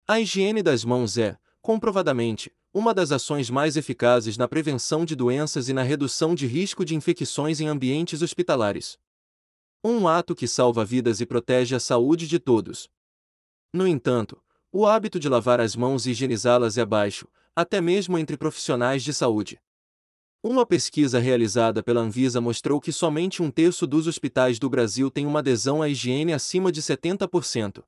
A 0.08 0.20
higiene 0.20 0.62
das 0.62 0.86
mãos 0.86 1.18
é, 1.18 1.38
comprovadamente, 1.62 2.56
uma 2.74 2.94
das 2.94 3.12
ações 3.12 3.50
mais 3.50 3.76
eficazes 3.76 4.38
na 4.38 4.48
prevenção 4.48 5.04
de 5.04 5.16
doenças 5.16 5.68
e 5.68 5.74
na 5.74 5.82
redução 5.82 6.36
de 6.36 6.46
risco 6.46 6.86
de 6.86 6.96
infecções 6.96 7.60
em 7.60 7.68
ambientes 7.68 8.22
hospitalares. 8.22 8.98
Um 9.84 10.08
ato 10.08 10.36
que 10.36 10.48
salva 10.48 10.86
vidas 10.86 11.20
e 11.20 11.26
protege 11.26 11.76
a 11.76 11.80
saúde 11.80 12.28
de 12.28 12.40
todos. 12.40 12.90
No 13.74 13.88
entanto, 13.88 14.42
o 14.72 14.86
hábito 14.86 15.20
de 15.20 15.30
lavar 15.30 15.60
as 15.60 15.76
mãos 15.76 16.06
e 16.06 16.12
higienizá-las 16.12 16.78
é 16.78 16.86
baixo, 16.86 17.28
até 17.56 17.80
mesmo 17.80 18.18
entre 18.18 18.38
profissionais 18.38 19.04
de 19.04 19.14
saúde. 19.14 19.60
Uma 20.44 20.66
pesquisa 20.66 21.20
realizada 21.20 21.82
pela 21.82 22.02
Anvisa 22.02 22.40
mostrou 22.40 22.80
que 22.80 22.92
somente 22.92 23.42
um 23.42 23.50
terço 23.50 23.88
dos 23.88 24.08
hospitais 24.08 24.60
do 24.60 24.70
Brasil 24.70 25.10
tem 25.10 25.26
uma 25.26 25.40
adesão 25.40 25.82
à 25.82 25.90
higiene 25.90 26.32
acima 26.32 26.72
de 26.72 26.82
70%. 26.82 27.84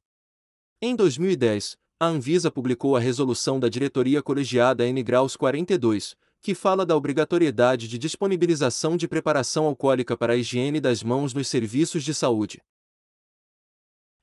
Em 0.81 0.95
2010, 0.95 1.77
a 1.99 2.07
Anvisa 2.07 2.49
publicou 2.49 2.95
a 2.95 2.99
resolução 2.99 3.59
da 3.59 3.69
diretoria 3.69 4.23
colegiada 4.23 4.87
N 4.87 5.03
Graus 5.03 5.35
42, 5.35 6.15
que 6.41 6.55
fala 6.55 6.85
da 6.85 6.95
obrigatoriedade 6.95 7.87
de 7.87 7.97
disponibilização 7.97 8.95
de 8.95 9.07
preparação 9.07 9.65
alcoólica 9.65 10.17
para 10.17 10.33
a 10.33 10.37
higiene 10.37 10.79
das 10.79 11.03
mãos 11.03 11.33
nos 11.33 11.47
serviços 11.47 12.03
de 12.03 12.13
saúde. 12.13 12.61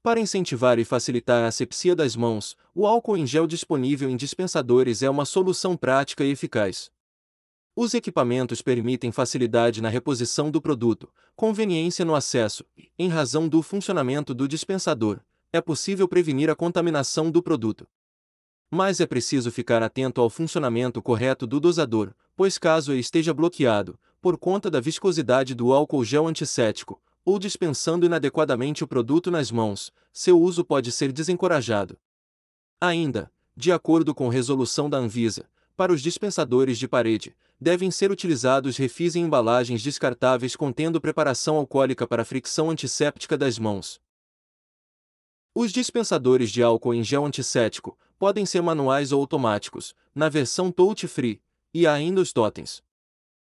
Para 0.07 0.21
incentivar 0.21 0.79
e 0.79 0.85
facilitar 0.85 1.43
a 1.43 1.49
asepsia 1.49 1.93
das 1.93 2.15
mãos, 2.15 2.57
o 2.73 2.87
álcool 2.87 3.17
em 3.17 3.27
gel 3.27 3.45
disponível 3.45 4.09
em 4.09 4.17
dispensadores 4.17 5.03
é 5.03 5.11
uma 5.11 5.25
solução 5.25 5.77
prática 5.77 6.23
e 6.23 6.31
eficaz. 6.31 6.93
Os 7.75 7.93
equipamentos 7.93 8.63
permitem 8.63 9.11
facilidade 9.11 9.83
na 9.83 9.89
reposição 9.89 10.49
do 10.49 10.63
produto, 10.63 11.13
conveniência 11.35 12.05
no 12.05 12.15
acesso 12.15 12.65
em 12.97 13.09
razão 13.09 13.49
do 13.49 13.61
funcionamento 13.63 14.33
do 14.33 14.47
dispensador, 14.47 15.19
é 15.53 15.61
possível 15.61 16.07
prevenir 16.07 16.49
a 16.49 16.55
contaminação 16.55 17.29
do 17.29 17.43
produto. 17.43 17.85
Mas 18.71 19.01
é 19.01 19.07
preciso 19.09 19.51
ficar 19.51 19.83
atento 19.83 20.21
ao 20.21 20.31
funcionamento 20.31 21.03
correto 21.03 21.49
do 21.49 21.59
dosador, 21.59 22.15
pois 22.37 22.59
caso 22.59 22.93
ele 22.93 23.01
esteja 23.01 23.35
bloqueado, 23.35 23.99
por 24.23 24.39
conta 24.39 24.71
da 24.71 24.79
viscosidade 24.79 25.53
do 25.53 25.73
álcool 25.73 26.05
gel 26.05 26.29
antisséptico, 26.29 27.03
ou 27.27 27.41
dispensando 27.41 28.07
inadequadamente 28.07 28.85
o 28.85 28.87
produto 28.87 29.33
nas 29.33 29.51
mãos, 29.51 29.93
seu 30.13 30.41
uso 30.41 30.65
pode 30.65 30.93
ser 30.93 31.11
desencorajado. 31.11 31.99
Ainda, 32.81 33.33
de 33.57 33.73
acordo 33.73 34.15
com 34.15 34.29
resolução 34.29 34.89
da 34.89 34.99
Anvisa, 34.99 35.51
para 35.77 35.93
os 35.93 36.01
dispensadores 36.01 36.79
de 36.79 36.87
parede, 36.87 37.37
devem 37.61 37.91
ser 37.91 38.13
utilizados 38.13 38.77
refis 38.77 39.17
em 39.17 39.25
embalagens 39.25 39.83
descartáveis 39.83 40.55
contendo 40.55 41.01
preparação 41.01 41.57
alcoólica 41.57 42.07
para 42.07 42.25
fricção 42.25 42.71
antisséptica 42.71 43.37
das 43.37 43.59
mãos. 43.59 44.01
Os 45.53 45.73
dispensadores 45.73 46.51
de 46.51 46.63
álcool 46.63 46.95
em 46.95 47.03
gel 47.03 47.27
antisséptico 47.27 47.99
podem 48.19 48.47
ser 48.47 48.63
manuais 48.63 49.11
ou 49.11 49.21
automáticos, 49.21 49.97
na 50.15 50.29
versão 50.29 50.71
touch 50.71 51.09
free, 51.09 51.43
e 51.75 51.89
há 51.89 51.93
ainda 51.93 52.21
os 52.21 52.33
totens. 52.33 52.85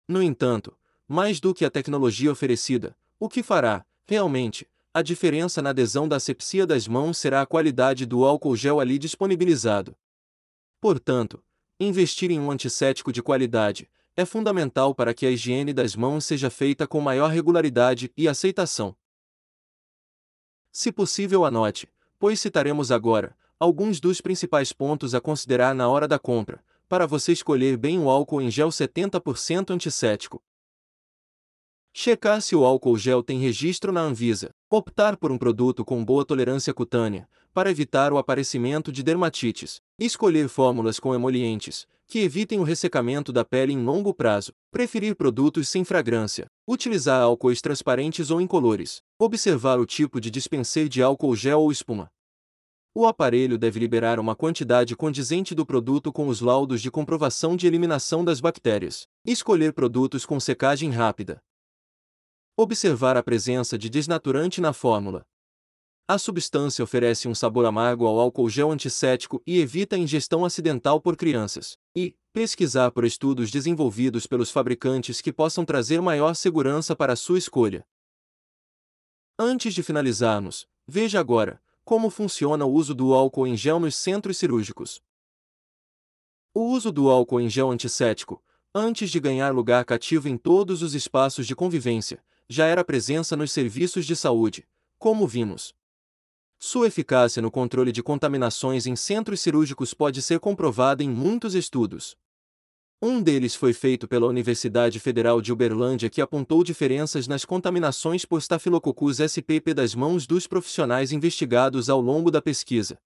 No 0.08 0.24
entanto, 0.24 0.78
mais 1.06 1.42
do 1.42 1.54
que 1.54 1.66
a 1.66 1.70
tecnologia 1.70 2.32
oferecida, 2.32 2.96
o 3.20 3.28
que 3.28 3.44
fará, 3.44 3.86
realmente, 4.06 4.70
a 4.94 5.02
diferença 5.02 5.62
na 5.62 5.70
adesão 5.70 6.08
da 6.08 6.16
asepsia 6.16 6.66
das 6.66 6.88
mãos 6.88 7.18
será 7.18 7.42
a 7.42 7.46
qualidade 7.46 8.06
do 8.06 8.26
álcool 8.26 8.56
gel 8.56 8.80
ali 8.80 8.98
disponibilizado. 8.98 9.96
Portanto, 10.80 11.44
Investir 11.80 12.32
em 12.32 12.40
um 12.40 12.50
antisséptico 12.50 13.12
de 13.12 13.22
qualidade 13.22 13.88
é 14.16 14.26
fundamental 14.26 14.96
para 14.96 15.14
que 15.14 15.28
a 15.28 15.30
higiene 15.30 15.72
das 15.72 15.96
mãos 15.96 16.26
seja 16.26 16.50
feita 16.50 16.88
com 16.88 17.00
maior 17.00 17.30
regularidade 17.30 18.12
e 18.18 18.28
aceitação. 18.28 18.96
Se 20.72 20.92
possível, 20.92 21.46
anote, 21.46 21.88
pois 22.18 22.40
citaremos 22.40 22.92
agora 22.92 23.38
alguns 23.60 24.00
dos 24.00 24.20
principais 24.22 24.74
pontos 24.74 25.14
a 25.14 25.22
considerar 25.22 25.76
na 25.76 25.88
hora 25.88 26.08
da 26.08 26.18
compra, 26.18 26.64
para 26.90 27.06
você 27.06 27.32
escolher 27.32 27.78
bem 27.78 28.00
o 28.00 28.10
álcool 28.10 28.42
em 28.42 28.50
gel 28.50 28.70
70% 28.70 29.70
antisséptico. 29.70 30.42
Checar 32.00 32.44
se 32.44 32.56
o 32.56 32.64
álcool 32.64 32.96
gel 32.96 33.24
tem 33.24 33.40
registro 33.40 33.92
na 33.92 34.02
Anvisa. 34.02 34.52
Optar 34.70 35.18
por 35.18 35.32
um 35.32 35.38
produto 35.38 35.84
com 35.84 36.06
boa 36.06 36.24
tolerância 36.24 36.72
cutânea, 36.72 37.28
para 37.52 37.72
evitar 37.72 38.14
o 38.14 38.20
aparecimento 38.20 38.92
de 38.92 39.02
dermatites. 39.02 39.82
Escolher 39.98 40.48
fórmulas 40.48 41.00
com 41.00 41.16
emolientes, 41.16 41.88
que 42.06 42.20
evitem 42.20 42.60
o 42.60 42.64
ressecamento 42.64 43.34
da 43.34 43.44
pele 43.44 43.74
em 43.74 43.84
longo 43.84 44.14
prazo. 44.14 44.54
Preferir 44.70 45.16
produtos 45.16 45.70
sem 45.70 45.84
fragrância. 45.84 46.46
Utilizar 46.68 47.20
álcoois 47.20 47.62
transparentes 47.62 48.30
ou 48.30 48.40
incolores. 48.40 49.02
Observar 49.18 49.80
o 49.80 49.86
tipo 49.88 50.22
de 50.22 50.30
dispenser 50.30 50.88
de 50.88 51.02
álcool 51.02 51.36
gel 51.36 51.62
ou 51.62 51.72
espuma. 51.72 52.12
O 52.94 53.08
aparelho 53.08 53.58
deve 53.58 53.80
liberar 53.80 54.20
uma 54.20 54.36
quantidade 54.36 54.96
condizente 54.96 55.56
do 55.56 55.66
produto 55.66 56.14
com 56.14 56.28
os 56.28 56.42
laudos 56.42 56.80
de 56.80 56.92
comprovação 56.92 57.56
de 57.56 57.66
eliminação 57.66 58.24
das 58.24 58.40
bactérias. 58.40 59.08
Escolher 59.26 59.74
produtos 59.74 60.28
com 60.28 60.40
secagem 60.40 60.92
rápida. 60.92 61.42
Observar 62.60 63.16
a 63.16 63.22
presença 63.22 63.78
de 63.78 63.88
desnaturante 63.88 64.60
na 64.60 64.74
fórmula. 64.74 65.24
A 66.08 66.18
substância 66.18 66.84
oferece 66.84 67.28
um 67.28 67.36
sabor 67.36 67.68
amargo 67.68 68.08
ao 68.08 68.20
álcool 68.20 68.50
gel 68.50 68.72
antisséptico 68.72 69.40
e 69.46 69.60
evita 69.60 69.96
a 69.96 70.00
ingestão 70.00 70.44
acidental 70.44 71.00
por 71.00 71.16
crianças. 71.16 71.78
E, 71.96 72.16
pesquisar 72.34 72.90
por 72.90 73.06
estudos 73.06 73.52
desenvolvidos 73.52 74.26
pelos 74.26 74.50
fabricantes 74.50 75.22
que 75.22 75.32
possam 75.32 75.64
trazer 75.64 76.02
maior 76.02 76.34
segurança 76.34 76.96
para 76.96 77.16
sua 77.16 77.38
escolha. 77.38 77.86
Antes 79.38 79.76
de 79.76 79.84
finalizarmos, 79.84 80.68
veja 80.88 81.20
agora 81.20 81.62
como 81.86 82.10
funciona 82.10 82.66
o 82.66 82.74
uso 82.74 82.96
do 82.96 83.14
álcool 83.14 83.46
em 83.46 83.56
gel 83.56 83.80
nos 83.80 83.96
centros 83.96 84.36
cirúrgicos. 84.36 85.00
O 86.56 86.72
uso 86.72 86.92
do 86.92 87.08
álcool 87.08 87.40
em 87.40 87.52
gel 87.52 87.70
antisséptico, 87.70 88.44
antes 88.74 89.12
de 89.12 89.20
ganhar 89.20 89.54
lugar 89.54 89.86
cativo 89.86 90.28
em 90.28 90.36
todos 90.36 90.82
os 90.82 90.96
espaços 90.96 91.46
de 91.46 91.56
convivência, 91.56 92.20
já 92.50 92.66
era 92.66 92.84
presença 92.84 93.36
nos 93.36 93.52
serviços 93.52 94.06
de 94.06 94.16
saúde, 94.16 94.68
como 94.98 95.28
vimos. 95.28 95.74
Sua 96.60 96.88
eficácia 96.88 97.42
no 97.42 97.52
controle 97.52 97.92
de 97.92 98.02
contaminações 98.02 98.88
em 98.88 98.96
centros 98.96 99.42
cirúrgicos 99.42 99.94
pode 99.94 100.22
ser 100.22 100.40
comprovada 100.40 101.04
em 101.04 101.10
muitos 101.10 101.54
estudos. 101.54 102.18
Um 103.00 103.22
deles 103.22 103.54
foi 103.54 103.74
feito 103.74 104.08
pela 104.08 104.26
Universidade 104.26 105.00
Federal 105.00 105.40
de 105.40 105.54
Uberlândia 105.54 106.10
que 106.10 106.20
apontou 106.20 106.64
diferenças 106.64 107.28
nas 107.28 107.46
contaminações 107.46 108.26
por 108.26 108.40
Staphylococcus 108.42 109.20
spp 109.20 109.72
das 109.76 109.94
mãos 109.94 110.26
dos 110.26 110.48
profissionais 110.48 111.12
investigados 111.12 111.92
ao 111.92 112.02
longo 112.02 112.32
da 112.32 112.42
pesquisa. 112.42 112.98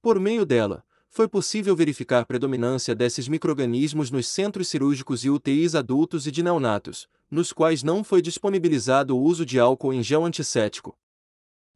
Por 0.00 0.20
meio 0.20 0.46
dela, 0.46 0.84
foi 1.08 1.26
possível 1.26 1.74
verificar 1.74 2.24
predominância 2.24 2.94
desses 2.94 3.26
microrganismos 3.26 4.12
nos 4.12 4.28
centros 4.28 4.68
cirúrgicos 4.68 5.24
e 5.24 5.30
UTIs 5.30 5.74
adultos 5.74 6.28
e 6.28 6.30
de 6.30 6.44
neonatos, 6.44 7.08
nos 7.30 7.52
quais 7.52 7.82
não 7.82 8.04
foi 8.04 8.22
disponibilizado 8.22 9.16
o 9.16 9.20
uso 9.20 9.44
de 9.44 9.58
álcool 9.58 9.92
em 9.92 10.02
gel 10.02 10.24
antisséptico. 10.24 10.96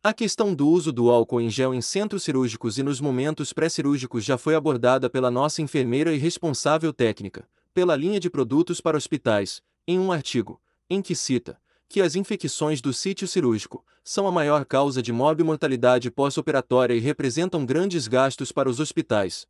A 0.02 0.14
questão 0.14 0.54
do 0.54 0.68
uso 0.68 0.92
do 0.92 1.10
álcool 1.10 1.40
em 1.40 1.50
gel 1.50 1.74
em 1.74 1.80
centros 1.80 2.22
cirúrgicos 2.22 2.78
e 2.78 2.82
nos 2.82 3.00
momentos 3.00 3.52
pré-cirúrgicos 3.52 4.24
já 4.24 4.38
foi 4.38 4.54
abordada 4.54 5.10
pela 5.10 5.30
nossa 5.30 5.60
enfermeira 5.60 6.14
e 6.14 6.18
responsável 6.18 6.92
técnica, 6.92 7.46
pela 7.74 7.96
linha 7.96 8.18
de 8.18 8.30
produtos 8.30 8.80
para 8.80 8.96
hospitais, 8.96 9.62
em 9.86 9.98
um 9.98 10.10
artigo, 10.10 10.60
em 10.88 11.02
que 11.02 11.14
cita 11.14 11.60
que 11.90 12.00
as 12.00 12.14
infecções 12.14 12.80
do 12.80 12.92
sítio 12.92 13.26
cirúrgico 13.26 13.84
são 14.04 14.26
a 14.28 14.30
maior 14.30 14.64
causa 14.64 15.02
de 15.02 15.12
mortalidade 15.12 16.08
pós-operatória 16.08 16.94
e 16.94 17.00
representam 17.00 17.66
grandes 17.66 18.06
gastos 18.06 18.52
para 18.52 18.70
os 18.70 18.78
hospitais. 18.78 19.44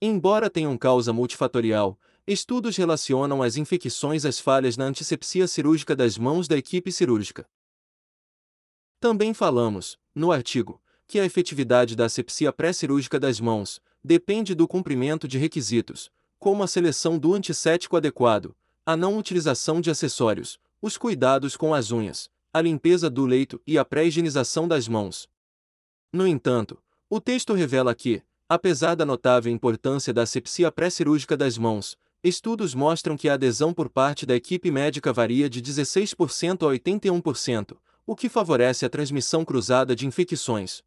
Embora 0.00 0.48
tenham 0.48 0.76
causa 0.78 1.12
multifatorial, 1.12 1.98
estudos 2.32 2.76
relacionam 2.76 3.42
as 3.42 3.56
infecções 3.56 4.24
às 4.24 4.38
falhas 4.38 4.76
na 4.76 4.84
antisepsia 4.84 5.48
cirúrgica 5.48 5.96
das 5.96 6.16
mãos 6.16 6.46
da 6.46 6.56
equipe 6.56 6.92
cirúrgica. 6.92 7.48
Também 9.00 9.34
falamos, 9.34 9.98
no 10.14 10.30
artigo, 10.30 10.80
que 11.08 11.18
a 11.18 11.24
efetividade 11.24 11.96
da 11.96 12.04
asepsia 12.04 12.52
pré-cirúrgica 12.52 13.18
das 13.18 13.40
mãos 13.40 13.80
depende 14.04 14.54
do 14.54 14.68
cumprimento 14.68 15.26
de 15.26 15.38
requisitos, 15.38 16.08
como 16.38 16.62
a 16.62 16.68
seleção 16.68 17.18
do 17.18 17.34
antisséptico 17.34 17.96
adequado, 17.96 18.54
a 18.86 18.96
não 18.96 19.18
utilização 19.18 19.80
de 19.80 19.90
acessórios, 19.90 20.58
os 20.80 20.96
cuidados 20.96 21.56
com 21.56 21.74
as 21.74 21.90
unhas, 21.90 22.30
a 22.52 22.60
limpeza 22.60 23.10
do 23.10 23.26
leito 23.26 23.60
e 23.66 23.76
a 23.76 23.84
pré-higienização 23.84 24.68
das 24.68 24.86
mãos. 24.86 25.28
No 26.12 26.26
entanto, 26.26 26.78
o 27.08 27.20
texto 27.20 27.54
revela 27.54 27.92
que, 27.94 28.22
apesar 28.48 28.94
da 28.94 29.04
notável 29.04 29.52
importância 29.52 30.12
da 30.12 30.22
asepsia 30.22 30.70
pré-cirúrgica 30.70 31.36
das 31.36 31.58
mãos, 31.58 31.96
estudos 32.22 32.74
mostram 32.74 33.16
que 33.16 33.28
a 33.28 33.34
adesão 33.34 33.72
por 33.72 33.88
parte 33.88 34.26
da 34.26 34.34
equipe 34.34 34.70
médica 34.70 35.12
varia 35.12 35.48
de 35.48 35.62
16% 35.62 36.62
a 36.62 36.78
81%, 36.78 37.76
o 38.06 38.14
que 38.14 38.28
favorece 38.28 38.84
a 38.84 38.90
transmissão 38.90 39.44
cruzada 39.44 39.96
de 39.96 40.06
infecções. 40.06 40.82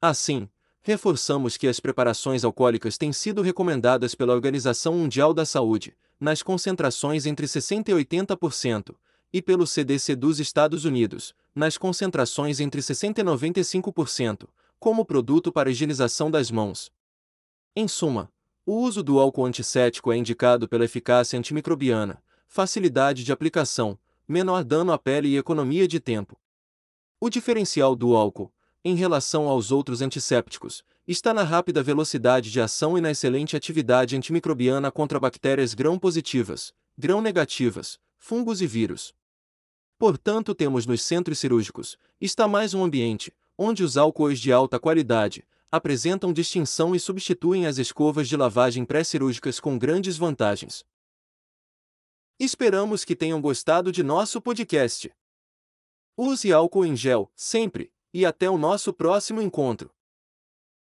Assim, 0.00 0.48
reforçamos 0.82 1.56
que 1.56 1.66
as 1.66 1.80
preparações 1.80 2.44
alcoólicas 2.44 2.98
têm 2.98 3.12
sido 3.12 3.42
recomendadas 3.42 4.14
pela 4.14 4.34
Organização 4.34 4.94
Mundial 4.94 5.32
da 5.32 5.44
Saúde, 5.44 5.96
nas 6.20 6.42
concentrações 6.42 7.26
entre 7.26 7.46
60% 7.46 7.88
e 7.88 7.92
80%, 7.92 8.94
e 9.32 9.42
pelo 9.42 9.66
CDC 9.66 10.14
dos 10.14 10.38
Estados 10.38 10.84
Unidos, 10.84 11.34
nas 11.54 11.76
concentrações 11.76 12.60
entre 12.60 12.80
60% 12.80 13.18
e 13.18 13.22
95%, 13.24 14.46
como 14.78 15.04
produto 15.04 15.50
para 15.50 15.70
higienização 15.70 16.30
das 16.30 16.50
mãos. 16.50 16.92
Em 17.74 17.88
suma, 17.88 18.30
o 18.66 18.80
uso 18.80 19.02
do 19.02 19.18
álcool 19.18 19.44
antisséptico 19.44 20.10
é 20.10 20.16
indicado 20.16 20.66
pela 20.66 20.84
eficácia 20.84 21.38
antimicrobiana, 21.38 22.22
facilidade 22.46 23.22
de 23.22 23.30
aplicação, 23.30 23.98
menor 24.26 24.64
dano 24.64 24.90
à 24.90 24.98
pele 24.98 25.28
e 25.28 25.36
economia 25.36 25.86
de 25.86 26.00
tempo. 26.00 26.38
O 27.20 27.28
diferencial 27.28 27.94
do 27.94 28.16
álcool, 28.16 28.50
em 28.82 28.94
relação 28.94 29.48
aos 29.48 29.70
outros 29.70 30.00
antissépticos, 30.00 30.82
está 31.06 31.34
na 31.34 31.42
rápida 31.42 31.82
velocidade 31.82 32.50
de 32.50 32.60
ação 32.60 32.96
e 32.96 33.02
na 33.02 33.10
excelente 33.10 33.54
atividade 33.54 34.16
antimicrobiana 34.16 34.90
contra 34.90 35.20
bactérias 35.20 35.74
grão-positivas, 35.74 36.72
grão-negativas, 36.96 37.98
fungos 38.16 38.62
e 38.62 38.66
vírus. 38.66 39.14
Portanto, 39.98 40.54
temos 40.54 40.86
nos 40.86 41.02
centros 41.02 41.38
cirúrgicos, 41.38 41.98
está 42.18 42.48
mais 42.48 42.72
um 42.72 42.82
ambiente, 42.82 43.30
onde 43.58 43.84
os 43.84 43.98
álcoois 43.98 44.40
de 44.40 44.50
alta 44.50 44.78
qualidade, 44.78 45.44
apresentam 45.74 46.32
distinção 46.32 46.94
e 46.94 47.00
substituem 47.00 47.66
as 47.66 47.78
escovas 47.78 48.28
de 48.28 48.36
lavagem 48.36 48.84
pré-cirúrgicas 48.84 49.58
com 49.58 49.76
grandes 49.76 50.16
vantagens. 50.16 50.84
Esperamos 52.38 53.04
que 53.04 53.16
tenham 53.16 53.40
gostado 53.40 53.90
de 53.90 54.00
nosso 54.00 54.40
podcast. 54.40 55.12
Use 56.16 56.52
álcool 56.52 56.86
em 56.86 56.94
gel, 56.94 57.28
sempre, 57.34 57.92
e 58.12 58.24
até 58.24 58.48
o 58.48 58.56
nosso 58.56 58.94
próximo 58.94 59.42
encontro. 59.42 59.92